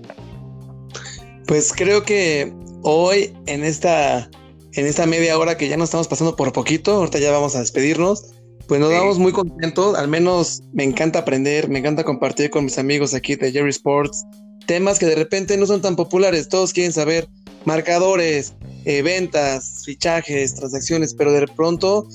Pues 1.46 1.74
creo 1.74 2.04
que 2.04 2.54
hoy 2.84 3.34
en 3.48 3.64
esta 3.64 4.30
en 4.76 4.86
esta 4.86 5.06
media 5.06 5.38
hora 5.38 5.58
que 5.58 5.68
ya 5.68 5.78
nos 5.78 5.86
estamos 5.86 6.08
pasando 6.08 6.36
por 6.36 6.52
poquito, 6.54 6.94
ahorita 6.94 7.20
ya 7.20 7.32
vamos 7.32 7.56
a 7.56 7.60
despedirnos, 7.60 8.34
pues 8.68 8.80
nos 8.80 8.90
sí. 8.90 8.96
vamos 8.96 9.20
muy 9.20 9.32
contentos, 9.32 9.98
al 9.98 10.08
menos 10.08 10.64
me 10.74 10.84
encanta 10.84 11.20
aprender, 11.20 11.70
me 11.70 11.80
encanta 11.80 12.04
compartir 12.04 12.50
con 12.50 12.66
mis 12.66 12.78
amigos 12.78 13.14
aquí 13.14 13.36
de 13.36 13.52
Jerry 13.52 13.70
Sports 13.70 14.26
temas 14.66 15.00
que 15.00 15.06
de 15.06 15.16
repente 15.16 15.58
no 15.58 15.66
son 15.66 15.82
tan 15.82 15.96
populares, 15.96 16.50
todos 16.50 16.74
quieren 16.74 16.92
saber 16.92 17.28
marcadores, 17.66 18.54
eh, 18.86 19.02
ventas, 19.02 19.84
fichajes, 19.86 20.56
transacciones, 20.56 21.14
pero 21.14 21.32
de 21.32 21.48
pronto 21.48 22.08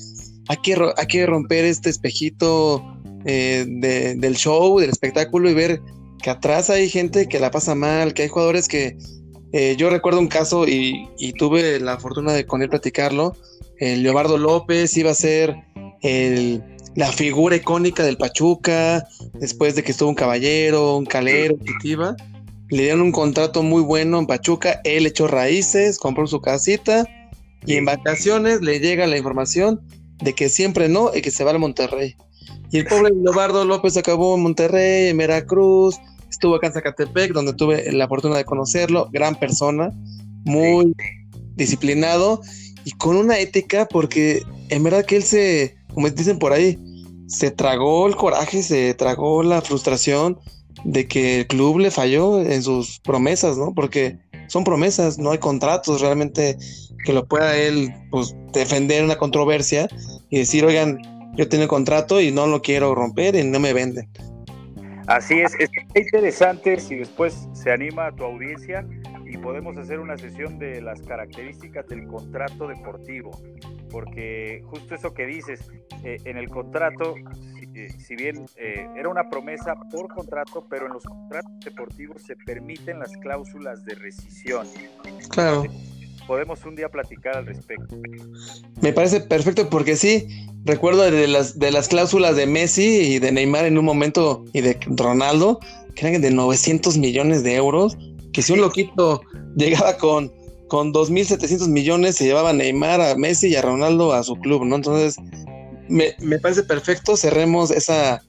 hay 0.47 0.57
que, 0.57 0.77
hay 0.97 1.07
que 1.07 1.25
romper 1.25 1.65
este 1.65 1.89
espejito 1.89 2.83
eh, 3.25 3.65
de, 3.67 4.15
del 4.15 4.35
show, 4.35 4.79
del 4.79 4.89
espectáculo 4.89 5.49
y 5.49 5.53
ver 5.53 5.81
que 6.21 6.29
atrás 6.29 6.69
hay 6.69 6.89
gente 6.89 7.27
que 7.27 7.39
la 7.39 7.51
pasa 7.51 7.75
mal, 7.75 8.13
que 8.13 8.23
hay 8.23 8.27
jugadores 8.29 8.67
que 8.67 8.97
eh, 9.53 9.75
yo 9.77 9.89
recuerdo 9.89 10.19
un 10.19 10.27
caso 10.27 10.67
y, 10.67 11.07
tuve 11.37 11.79
la 11.79 11.97
fortuna 11.97 12.33
de 12.33 12.45
con 12.45 12.61
él 12.61 12.69
platicarlo. 12.69 13.35
El 13.77 14.03
Leobardo 14.03 14.37
López 14.37 14.95
iba 14.95 15.11
a 15.11 15.15
ser 15.15 15.55
el, 16.01 16.63
la 16.95 17.11
figura 17.11 17.55
icónica 17.55 18.03
del 18.03 18.17
Pachuca, 18.17 19.07
después 19.33 19.75
de 19.75 19.83
que 19.83 19.91
estuvo 19.91 20.09
un 20.09 20.15
caballero, 20.15 20.97
un 20.97 21.05
calero. 21.05 21.57
Le 22.69 22.83
dieron 22.83 23.01
un 23.01 23.11
contrato 23.11 23.63
muy 23.63 23.81
bueno 23.81 24.19
en 24.19 24.27
Pachuca, 24.27 24.79
él 24.85 25.05
echó 25.05 25.27
raíces, 25.27 25.97
compró 25.99 26.25
su 26.27 26.39
casita 26.39 27.05
y 27.65 27.75
en 27.75 27.85
vacaciones 27.85 28.61
le 28.61 28.79
llega 28.79 29.05
la 29.07 29.17
información 29.17 29.81
de 30.21 30.33
que 30.33 30.47
siempre 30.47 30.87
no 30.87 31.11
y 31.13 31.21
que 31.21 31.31
se 31.31 31.43
va 31.43 31.51
al 31.51 31.59
Monterrey. 31.59 32.15
Y 32.71 32.79
el 32.79 32.85
pobre 32.85 33.11
Leobardo 33.13 33.65
López 33.65 33.97
acabó 33.97 34.35
en 34.35 34.43
Monterrey, 34.43 35.09
en 35.09 35.17
Veracruz, 35.17 35.97
estuvo 36.31 36.55
acá 36.55 36.67
en 36.67 36.73
Zacatepec, 36.73 37.33
donde 37.33 37.53
tuve 37.53 37.91
la 37.91 38.07
fortuna 38.07 38.37
de 38.37 38.45
conocerlo, 38.45 39.09
gran 39.11 39.35
persona, 39.35 39.91
muy 40.45 40.95
disciplinado 41.55 42.41
y 42.85 42.91
con 42.91 43.17
una 43.17 43.37
ética, 43.37 43.85
porque 43.85 44.41
en 44.69 44.83
verdad 44.83 45.05
que 45.05 45.17
él 45.17 45.23
se, 45.23 45.75
como 45.93 46.09
dicen 46.09 46.39
por 46.39 46.53
ahí, 46.53 46.79
se 47.27 47.51
tragó 47.51 48.07
el 48.07 48.15
coraje, 48.15 48.63
se 48.63 48.93
tragó 48.93 49.43
la 49.43 49.61
frustración 49.61 50.39
de 50.83 51.07
que 51.07 51.41
el 51.41 51.47
club 51.47 51.79
le 51.79 51.91
falló 51.91 52.41
en 52.41 52.63
sus 52.63 52.99
promesas, 52.99 53.57
¿no? 53.57 53.73
Porque 53.73 54.17
son 54.47 54.63
promesas, 54.63 55.19
no 55.19 55.31
hay 55.31 55.37
contratos 55.37 56.01
realmente 56.01 56.57
que 57.05 57.13
lo 57.13 57.25
pueda 57.25 57.55
él 57.57 57.93
pues, 58.09 58.35
defender 58.53 59.03
una 59.03 59.17
controversia 59.17 59.87
y 60.29 60.39
decir, 60.39 60.65
oigan, 60.65 60.99
yo 61.37 61.47
tengo 61.47 61.67
contrato 61.67 62.19
y 62.19 62.31
no 62.31 62.47
lo 62.47 62.61
quiero 62.61 62.95
romper 62.95 63.35
y 63.35 63.43
no 63.43 63.59
me 63.59 63.73
venden. 63.73 64.09
Así 65.11 65.41
es, 65.41 65.53
es 65.59 65.69
interesante 65.93 66.79
si 66.79 66.95
después 66.95 67.49
se 67.51 67.69
anima 67.69 68.07
a 68.07 68.11
tu 68.13 68.23
audiencia 68.23 68.87
y 69.25 69.37
podemos 69.37 69.75
hacer 69.77 69.99
una 69.99 70.17
sesión 70.17 70.57
de 70.57 70.81
las 70.81 71.01
características 71.01 71.85
del 71.89 72.07
contrato 72.07 72.65
deportivo, 72.65 73.31
porque 73.89 74.61
justo 74.67 74.95
eso 74.95 75.13
que 75.13 75.25
dices, 75.25 75.69
eh, 76.05 76.17
en 76.23 76.37
el 76.37 76.49
contrato, 76.49 77.15
si, 77.59 77.79
eh, 77.79 77.89
si 77.99 78.15
bien 78.15 78.45
eh, 78.55 78.87
era 78.95 79.09
una 79.09 79.29
promesa 79.29 79.75
por 79.91 80.07
contrato, 80.07 80.65
pero 80.69 80.85
en 80.85 80.93
los 80.93 81.03
contratos 81.03 81.59
deportivos 81.59 82.21
se 82.21 82.37
permiten 82.37 82.99
las 82.99 83.11
cláusulas 83.17 83.83
de 83.83 83.95
rescisión. 83.95 84.65
Claro. 85.29 85.65
Podemos 86.27 86.63
un 86.65 86.75
día 86.75 86.89
platicar 86.89 87.37
al 87.37 87.45
respecto. 87.45 87.95
Me 88.81 88.93
parece 88.93 89.21
perfecto 89.21 89.69
porque 89.69 89.95
sí, 89.95 90.27
recuerdo 90.63 91.03
de 91.03 91.27
las, 91.27 91.59
de 91.59 91.71
las 91.71 91.87
cláusulas 91.87 92.35
de 92.35 92.45
Messi 92.45 92.83
y 92.83 93.19
de 93.19 93.31
Neymar 93.31 93.65
en 93.65 93.77
un 93.77 93.85
momento 93.85 94.45
y 94.53 94.61
de 94.61 94.77
Ronaldo, 94.85 95.59
que 95.95 96.07
eran 96.07 96.21
de 96.21 96.31
900 96.31 96.97
millones 96.97 97.43
de 97.43 97.55
euros, 97.55 97.97
que 98.33 98.41
si 98.41 98.53
un 98.53 98.61
loquito 98.61 99.21
llegaba 99.55 99.97
con, 99.97 100.31
con 100.67 100.93
2.700 100.93 101.67
millones, 101.67 102.15
se 102.15 102.25
llevaba 102.25 102.51
a 102.51 102.53
Neymar, 102.53 103.01
a 103.01 103.15
Messi 103.15 103.47
y 103.47 103.55
a 103.55 103.61
Ronaldo 103.61 104.13
a 104.13 104.23
su 104.23 104.35
club, 104.35 104.65
¿no? 104.65 104.75
Entonces, 104.75 105.17
me, 105.89 106.15
me 106.19 106.39
parece 106.39 106.63
perfecto, 106.63 107.17
cerremos 107.17 107.71
esa, 107.71 108.23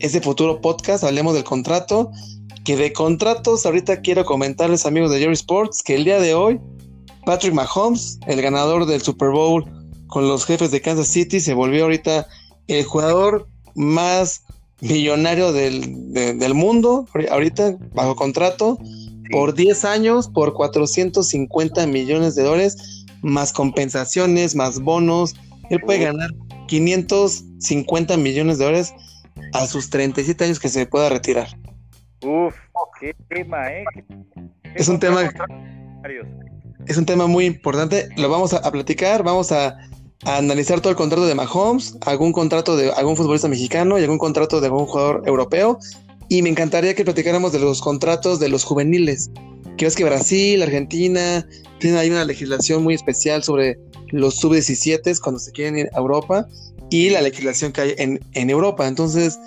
ese 0.00 0.20
futuro 0.20 0.60
podcast, 0.60 1.04
hablemos 1.04 1.34
del 1.34 1.44
contrato, 1.44 2.10
que 2.64 2.76
de 2.76 2.92
contratos 2.92 3.64
ahorita 3.64 4.02
quiero 4.02 4.26
comentarles 4.26 4.84
amigos 4.84 5.10
de 5.10 5.20
Jerry 5.20 5.32
Sports 5.32 5.82
que 5.82 5.94
el 5.94 6.04
día 6.04 6.20
de 6.20 6.34
hoy 6.34 6.60
Patrick 7.28 7.52
Mahomes, 7.52 8.18
el 8.26 8.40
ganador 8.40 8.86
del 8.86 9.02
Super 9.02 9.28
Bowl 9.28 9.62
con 10.06 10.26
los 10.26 10.46
jefes 10.46 10.70
de 10.70 10.80
Kansas 10.80 11.08
City, 11.08 11.40
se 11.40 11.52
volvió 11.52 11.84
ahorita 11.84 12.26
el 12.68 12.82
jugador 12.84 13.46
más 13.74 14.46
millonario 14.80 15.52
del, 15.52 16.14
de, 16.14 16.32
del 16.32 16.54
mundo, 16.54 17.06
ahorita 17.30 17.76
bajo 17.92 18.16
contrato, 18.16 18.78
por 19.30 19.54
10 19.54 19.84
años, 19.84 20.30
por 20.30 20.54
450 20.54 21.86
millones 21.86 22.34
de 22.34 22.44
dólares, 22.44 23.04
más 23.20 23.52
compensaciones, 23.52 24.54
más 24.54 24.80
bonos. 24.80 25.34
Él 25.68 25.82
puede 25.82 26.04
ganar 26.04 26.30
550 26.66 28.16
millones 28.16 28.56
de 28.56 28.64
dólares 28.64 28.94
a 29.52 29.66
sus 29.66 29.90
37 29.90 30.44
años 30.44 30.58
que 30.58 30.70
se 30.70 30.86
pueda 30.86 31.10
retirar. 31.10 31.48
Uf, 32.22 32.54
qué 32.98 33.14
tema, 33.28 33.70
¿eh? 33.70 33.84
Es 34.74 34.88
un 34.88 34.98
tema 34.98 35.30
es 36.88 36.96
un 36.96 37.06
tema 37.06 37.26
muy 37.26 37.44
importante. 37.44 38.08
Lo 38.16 38.28
vamos 38.28 38.54
a, 38.54 38.70
platicar, 38.72 39.22
vamos 39.22 39.52
a, 39.52 39.76
a 40.24 40.36
analizar 40.38 40.80
todo 40.80 40.90
el 40.90 40.96
contrato 40.96 41.26
de 41.26 41.34
Mahomes, 41.34 41.96
algún 42.06 42.32
contrato 42.32 42.76
de 42.76 42.90
algún 42.92 43.16
futbolista 43.16 43.48
mexicano 43.48 43.98
y 43.98 44.02
algún 44.02 44.18
contrato 44.18 44.60
de 44.60 44.66
algún 44.66 44.86
jugador 44.86 45.22
europeo. 45.26 45.78
Y 46.28 46.42
me 46.42 46.48
encantaría 46.48 46.94
que 46.94 47.04
platicáramos 47.04 47.52
de 47.52 47.60
los 47.60 47.80
contratos 47.80 48.40
de 48.40 48.48
los 48.48 48.64
juveniles. 48.64 49.30
Que 49.76 49.84
ves 49.84 49.94
que 49.94 50.04
Brasil, 50.04 50.62
Argentina, 50.62 51.46
tienen 51.78 51.98
ahí 51.98 52.10
una 52.10 52.24
legislación 52.24 52.82
muy 52.82 52.94
especial 52.94 53.44
sobre 53.44 53.78
los 54.10 54.36
sub-17 54.36 55.20
cuando 55.20 55.38
se 55.38 55.52
quieren 55.52 55.78
ir 55.78 55.90
a 55.94 55.98
Europa 55.98 56.46
y 56.90 57.10
la 57.10 57.20
legislación 57.20 57.72
que 57.72 57.80
hay 57.82 57.94
en, 57.98 58.20
en 58.32 58.50
Europa. 58.50 58.88
Entonces, 58.88 59.38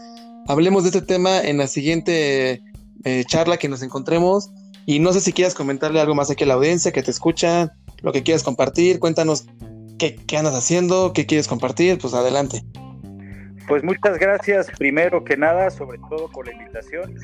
hablemos 0.47 0.83
de 0.83 0.89
este 0.89 1.01
tema 1.01 1.41
en 1.41 1.57
la 1.57 1.67
siguiente 1.67 2.61
eh, 3.03 3.23
charla 3.27 3.57
que 3.57 3.67
nos 3.67 3.81
encontremos. 3.81 4.51
Y 4.85 4.99
no 4.99 5.13
sé 5.13 5.21
si 5.21 5.33
quieras 5.33 5.53
comentarle 5.53 5.99
algo 5.99 6.15
más 6.15 6.31
aquí 6.31 6.43
a 6.43 6.47
la 6.47 6.55
audiencia 6.55 6.91
que 6.91 7.03
te 7.03 7.11
escucha, 7.11 7.73
lo 8.01 8.11
que 8.11 8.23
quieras 8.23 8.43
compartir. 8.43 8.99
Cuéntanos 8.99 9.45
qué, 9.97 10.15
qué 10.15 10.37
andas 10.37 10.55
haciendo, 10.55 11.13
qué 11.13 11.25
quieres 11.25 11.47
compartir. 11.47 11.97
Pues 11.99 12.13
adelante. 12.13 12.63
Pues 13.71 13.85
muchas 13.85 14.19
gracias, 14.19 14.69
primero 14.77 15.23
que 15.23 15.37
nada, 15.37 15.69
sobre 15.69 15.97
todo 16.09 16.29
por 16.29 16.45
la 16.45 16.53
invitación, 16.53 17.15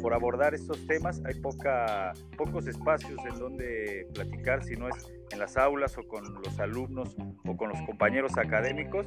por, 0.00 0.14
abordar 0.14 0.54
estos 0.54 0.86
temas. 0.86 1.20
Hay 1.24 1.34
poca, 1.34 2.12
pocos 2.36 2.68
espacios 2.68 3.18
en 3.28 3.36
donde 3.36 4.06
platicar, 4.14 4.62
si 4.62 4.76
no 4.76 4.88
es 4.88 4.94
en 5.32 5.40
las 5.40 5.56
aulas 5.56 5.98
o 5.98 6.06
con 6.06 6.22
los 6.44 6.56
alumnos 6.60 7.16
o 7.44 7.56
con 7.56 7.70
los 7.70 7.80
compañeros 7.82 8.38
académicos. 8.38 9.06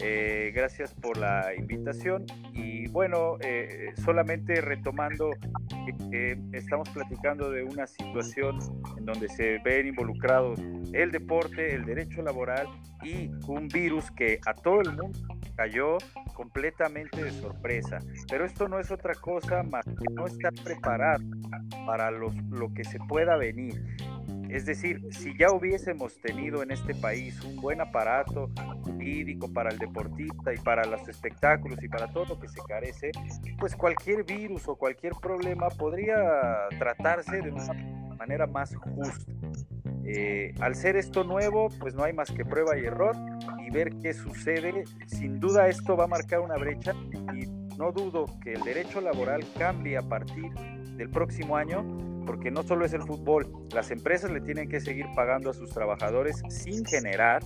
Eh, 0.00 0.50
gracias 0.52 0.94
por 0.94 1.16
la 1.16 1.54
invitación 1.56 2.24
y 2.54 2.88
bueno, 2.88 3.36
eh, 3.40 3.92
solamente 4.02 4.60
retomando, 4.62 5.30
que 6.10 6.38
estamos 6.52 6.88
platicando 6.90 7.50
de 7.50 7.62
una 7.62 7.86
situación 7.86 8.58
en 8.96 9.04
donde 9.04 9.28
se 9.28 9.58
ven 9.64 9.88
involucrados 9.88 10.60
el 10.92 11.10
deporte, 11.10 11.74
el 11.74 11.84
derecho 11.84 12.22
laboral 12.22 12.66
y 13.02 13.30
un 13.46 13.68
virus 13.68 14.10
que 14.10 14.38
a 14.46 14.54
todo 14.54 14.80
el 14.80 14.92
mundo 14.96 15.18
cayó 15.56 15.98
completamente 16.34 17.22
de 17.22 17.30
sorpresa. 17.32 17.98
Pero 18.28 18.44
esto 18.44 18.68
no 18.68 18.78
es 18.78 18.90
otra 18.90 19.14
cosa 19.14 19.62
más 19.62 19.84
que 19.84 20.14
no 20.14 20.26
estar 20.26 20.52
preparado 20.64 21.24
para 21.86 22.10
lo 22.10 22.72
que 22.74 22.84
se 22.84 22.98
pueda 23.08 23.36
venir. 23.36 23.74
Es 24.52 24.66
decir, 24.66 25.00
si 25.12 25.36
ya 25.38 25.52
hubiésemos 25.52 26.20
tenido 26.20 26.62
en 26.62 26.72
este 26.72 26.92
país 26.94 27.40
un 27.44 27.56
buen 27.56 27.80
aparato 27.80 28.50
jurídico 28.82 29.52
para 29.52 29.70
el 29.70 29.78
deportista 29.78 30.52
y 30.52 30.58
para 30.58 30.84
los 30.86 31.08
espectáculos 31.08 31.80
y 31.82 31.88
para 31.88 32.08
todo 32.12 32.24
lo 32.24 32.40
que 32.40 32.48
se 32.48 32.60
carece, 32.66 33.12
pues 33.58 33.76
cualquier 33.76 34.24
virus 34.24 34.66
o 34.66 34.74
cualquier 34.74 35.12
problema 35.14 35.68
podría 35.68 36.16
tratarse 36.78 37.40
de 37.40 37.52
una 37.52 37.72
manera 38.16 38.48
más 38.48 38.74
justa. 38.74 39.32
Eh, 40.04 40.52
al 40.60 40.74
ser 40.74 40.96
esto 40.96 41.22
nuevo, 41.22 41.68
pues 41.78 41.94
no 41.94 42.02
hay 42.02 42.12
más 42.12 42.32
que 42.32 42.44
prueba 42.44 42.76
y 42.76 42.84
error 42.84 43.14
y 43.64 43.70
ver 43.70 43.90
qué 44.02 44.12
sucede. 44.12 44.84
Sin 45.06 45.38
duda 45.38 45.68
esto 45.68 45.96
va 45.96 46.04
a 46.04 46.08
marcar 46.08 46.40
una 46.40 46.56
brecha 46.56 46.92
y 47.32 47.46
no 47.76 47.92
dudo 47.92 48.26
que 48.42 48.54
el 48.54 48.62
derecho 48.62 49.00
laboral 49.00 49.44
cambie 49.56 49.96
a 49.96 50.02
partir 50.02 50.52
del 50.96 51.08
próximo 51.08 51.56
año 51.56 52.09
porque 52.30 52.52
no 52.52 52.62
solo 52.62 52.84
es 52.84 52.92
el 52.92 53.02
fútbol, 53.02 53.50
las 53.74 53.90
empresas 53.90 54.30
le 54.30 54.40
tienen 54.40 54.68
que 54.68 54.80
seguir 54.80 55.04
pagando 55.16 55.50
a 55.50 55.52
sus 55.52 55.68
trabajadores 55.70 56.40
sin 56.48 56.84
generar 56.84 57.42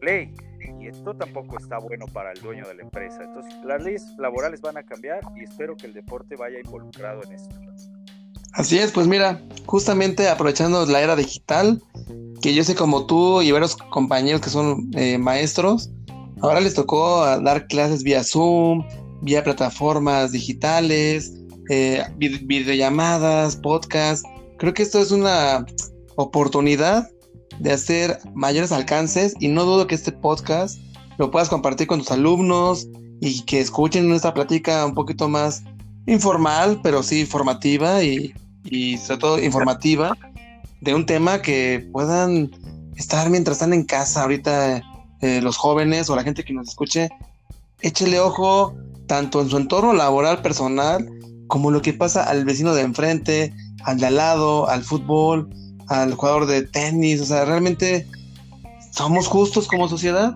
play. 0.00 0.34
Y 0.80 0.88
esto 0.88 1.14
tampoco 1.14 1.56
está 1.58 1.78
bueno 1.78 2.06
para 2.12 2.32
el 2.32 2.40
dueño 2.40 2.66
de 2.66 2.74
la 2.74 2.82
empresa. 2.82 3.22
Entonces, 3.22 3.54
las 3.64 3.80
leyes 3.84 4.04
laborales 4.18 4.62
van 4.62 4.78
a 4.78 4.82
cambiar 4.82 5.20
y 5.36 5.44
espero 5.44 5.76
que 5.76 5.86
el 5.86 5.94
deporte 5.94 6.34
vaya 6.34 6.58
involucrado 6.58 7.22
en 7.22 7.34
esto. 7.34 7.54
Así 8.54 8.80
es, 8.80 8.90
pues 8.90 9.06
mira, 9.06 9.40
justamente 9.66 10.28
aprovechando 10.28 10.84
la 10.86 11.00
era 11.02 11.14
digital, 11.14 11.80
que 12.42 12.52
yo 12.52 12.64
sé 12.64 12.74
como 12.74 13.06
tú 13.06 13.42
y 13.42 13.52
varios 13.52 13.76
compañeros 13.76 14.40
que 14.40 14.50
son 14.50 14.90
eh, 14.96 15.18
maestros, 15.18 15.88
ahora 16.40 16.60
les 16.60 16.74
tocó 16.74 17.24
dar 17.42 17.68
clases 17.68 18.02
vía 18.02 18.24
Zoom, 18.24 18.84
vía 19.22 19.44
plataformas 19.44 20.32
digitales, 20.32 21.39
eh, 21.70 22.04
videollamadas, 22.18 23.54
podcast. 23.54 24.26
Creo 24.58 24.74
que 24.74 24.82
esto 24.82 24.98
es 24.98 25.12
una 25.12 25.64
oportunidad 26.16 27.08
de 27.60 27.72
hacer 27.72 28.18
mayores 28.34 28.72
alcances 28.72 29.34
y 29.38 29.48
no 29.48 29.64
dudo 29.64 29.86
que 29.86 29.94
este 29.94 30.10
podcast 30.10 30.80
lo 31.16 31.30
puedas 31.30 31.48
compartir 31.48 31.86
con 31.86 32.00
tus 32.00 32.10
alumnos 32.10 32.88
y 33.20 33.42
que 33.42 33.60
escuchen 33.60 34.08
nuestra 34.08 34.34
plática 34.34 34.84
un 34.84 34.94
poquito 34.94 35.28
más 35.28 35.62
informal, 36.06 36.80
pero 36.82 37.04
sí 37.04 37.24
formativa 37.24 38.02
y, 38.02 38.34
sobre 38.98 39.20
todo 39.20 39.38
informativa 39.38 40.16
de 40.80 40.94
un 40.94 41.06
tema 41.06 41.40
que 41.40 41.88
puedan 41.92 42.50
estar 42.96 43.30
mientras 43.30 43.58
están 43.58 43.74
en 43.74 43.84
casa 43.84 44.22
ahorita 44.22 44.82
eh, 45.20 45.40
los 45.40 45.56
jóvenes 45.56 46.10
o 46.10 46.16
la 46.16 46.24
gente 46.24 46.42
que 46.42 46.52
nos 46.52 46.68
escuche, 46.68 47.10
échele 47.80 48.18
ojo 48.18 48.74
tanto 49.06 49.40
en 49.40 49.50
su 49.50 49.56
entorno 49.56 49.92
laboral, 49.92 50.42
personal, 50.42 51.19
como 51.50 51.72
lo 51.72 51.82
que 51.82 51.92
pasa 51.92 52.22
al 52.22 52.44
vecino 52.44 52.74
de 52.74 52.82
enfrente, 52.82 53.52
al 53.84 53.98
de 53.98 54.06
al 54.06 54.16
lado, 54.16 54.70
al 54.70 54.84
fútbol, 54.84 55.50
al 55.88 56.14
jugador 56.14 56.46
de 56.46 56.62
tenis, 56.62 57.20
o 57.20 57.24
sea, 57.24 57.44
realmente 57.44 58.06
somos 58.92 59.26
justos 59.26 59.66
como 59.66 59.88
sociedad. 59.88 60.34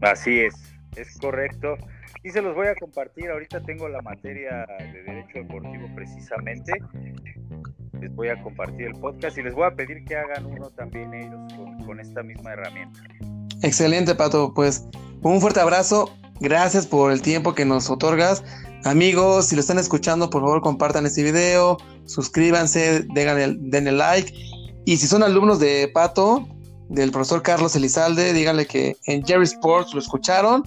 Así 0.00 0.40
es, 0.40 0.54
es 0.96 1.16
correcto. 1.18 1.76
Y 2.24 2.30
se 2.30 2.40
los 2.40 2.54
voy 2.54 2.68
a 2.68 2.74
compartir, 2.74 3.28
ahorita 3.30 3.60
tengo 3.60 3.86
la 3.86 4.00
materia 4.00 4.66
de 4.78 5.02
Derecho 5.02 5.40
Deportivo 5.40 5.86
precisamente. 5.94 6.72
Les 8.00 8.14
voy 8.14 8.28
a 8.28 8.42
compartir 8.42 8.86
el 8.86 8.94
podcast 8.94 9.36
y 9.36 9.42
les 9.42 9.54
voy 9.54 9.66
a 9.66 9.74
pedir 9.74 10.04
que 10.06 10.16
hagan 10.16 10.46
uno 10.46 10.70
también 10.70 11.12
ellos 11.12 11.52
con, 11.54 11.84
con 11.84 12.00
esta 12.00 12.22
misma 12.22 12.54
herramienta. 12.54 12.98
Excelente, 13.62 14.14
Pato. 14.14 14.54
Pues 14.54 14.88
un 15.22 15.40
fuerte 15.42 15.60
abrazo 15.60 16.10
Gracias 16.40 16.86
por 16.86 17.12
el 17.12 17.22
tiempo 17.22 17.54
que 17.54 17.64
nos 17.64 17.90
otorgas. 17.90 18.42
Amigos, 18.84 19.46
si 19.46 19.54
lo 19.54 19.60
están 19.60 19.78
escuchando, 19.78 20.28
por 20.28 20.42
favor 20.42 20.60
compartan 20.60 21.06
este 21.06 21.22
video, 21.22 21.78
suscríbanse, 22.04 23.06
denle, 23.08 23.92
like. 23.92 24.34
Y 24.84 24.96
si 24.98 25.06
son 25.06 25.22
alumnos 25.22 25.58
de 25.58 25.90
Pato, 25.94 26.46
del 26.88 27.10
profesor 27.10 27.42
Carlos 27.42 27.74
Elizalde, 27.76 28.32
díganle 28.32 28.66
que 28.66 28.96
en 29.06 29.24
Jerry 29.24 29.44
Sports 29.44 29.94
lo 29.94 30.00
escucharon 30.00 30.64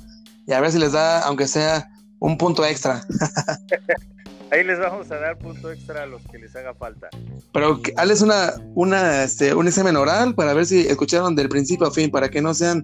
y 0.48 0.54
a 0.54 0.60
ver 0.62 0.72
si 0.72 0.80
les 0.80 0.94
da, 0.94 1.20
aunque 1.22 1.48
sea, 1.48 1.90
un 2.20 2.38
punto 2.38 2.66
extra. 2.66 3.06
Ahí 4.52 4.64
les 4.64 4.80
vamos 4.80 5.12
a 5.12 5.18
dar 5.18 5.38
punto 5.38 5.72
extra 5.72 6.04
a 6.04 6.06
los 6.06 6.22
que 6.32 6.38
les 6.40 6.56
haga 6.56 6.74
falta. 6.74 7.10
Pero 7.52 7.82
hazles 7.98 8.22
una, 8.22 8.54
una, 8.76 9.24
este, 9.24 9.54
un 9.54 9.68
examen 9.68 9.98
oral 9.98 10.34
para 10.36 10.54
ver 10.54 10.66
si 10.66 10.88
escucharon 10.88 11.36
del 11.36 11.50
principio 11.50 11.88
a 11.88 11.92
fin, 11.92 12.10
para 12.10 12.30
que 12.30 12.42
no 12.42 12.54
sean 12.54 12.82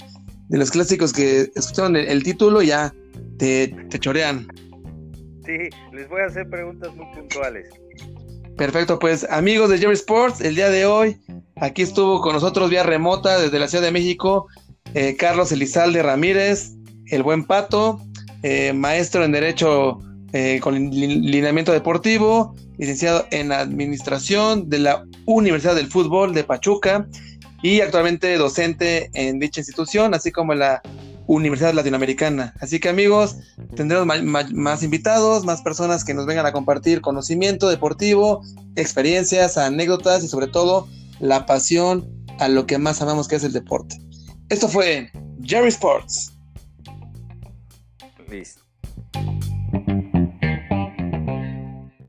de 0.53 0.59
los 0.59 0.69
clásicos 0.69 1.11
que 1.11 1.49
escucharon 1.55 1.95
el, 1.95 2.21
título 2.21 2.61
y 2.61 2.67
ya 2.67 2.93
te, 3.39 3.69
te, 3.89 3.97
chorean. 3.97 4.47
Sí, 5.43 5.57
les 5.91 6.07
voy 6.07 6.21
a 6.21 6.25
hacer 6.25 6.47
preguntas 6.47 6.93
muy 6.95 7.07
puntuales. 7.15 7.67
Perfecto, 8.55 8.99
pues 8.99 9.27
amigos 9.31 9.71
de 9.71 9.79
Jerry 9.79 9.95
Sports, 9.95 10.41
el 10.41 10.53
día 10.53 10.69
de 10.69 10.85
hoy 10.85 11.17
aquí 11.55 11.81
estuvo 11.81 12.21
con 12.21 12.33
nosotros 12.33 12.69
vía 12.69 12.83
remota 12.83 13.39
desde 13.39 13.57
la 13.57 13.67
Ciudad 13.67 13.83
de 13.83 13.91
México 13.91 14.45
eh, 14.93 15.15
Carlos 15.17 15.51
Elizalde 15.51 16.03
Ramírez, 16.03 16.73
el 17.07 17.23
buen 17.23 17.45
Pato, 17.45 17.99
eh, 18.43 18.73
maestro 18.73 19.23
en 19.23 19.31
Derecho 19.31 19.97
eh, 20.33 20.59
con 20.61 20.75
lineamiento 20.91 21.71
deportivo, 21.71 22.53
licenciado 22.77 23.25
en 23.31 23.51
Administración 23.51 24.69
de 24.69 24.77
la 24.77 25.03
Universidad 25.25 25.73
del 25.73 25.87
Fútbol 25.87 26.35
de 26.35 26.43
Pachuca 26.43 27.07
y 27.63 27.81
actualmente 27.81 28.37
docente 28.37 29.09
en 29.13 29.39
dicha 29.39 29.61
institución, 29.61 30.13
así 30.13 30.31
como 30.31 30.53
en 30.53 30.59
la 30.59 30.81
Universidad 31.25 31.73
Latinoamericana. 31.73 32.53
Así 32.59 32.79
que 32.79 32.89
amigos, 32.89 33.37
tendremos 33.75 34.05
más 34.53 34.83
invitados, 34.83 35.45
más 35.45 35.61
personas 35.61 36.03
que 36.03 36.13
nos 36.13 36.25
vengan 36.25 36.45
a 36.45 36.51
compartir 36.51 36.99
conocimiento 37.01 37.69
deportivo, 37.69 38.43
experiencias, 38.75 39.57
anécdotas 39.57 40.23
y 40.23 40.27
sobre 40.27 40.47
todo 40.47 40.87
la 41.19 41.45
pasión 41.45 42.05
a 42.39 42.49
lo 42.49 42.67
que 42.67 42.77
más 42.77 43.01
amamos 43.01 43.29
que 43.29 43.37
es 43.37 43.43
el 43.45 43.53
deporte. 43.53 43.97
Esto 44.49 44.67
fue 44.67 45.09
Jerry 45.41 45.69
Sports. 45.69 46.33
Listo. 48.29 48.61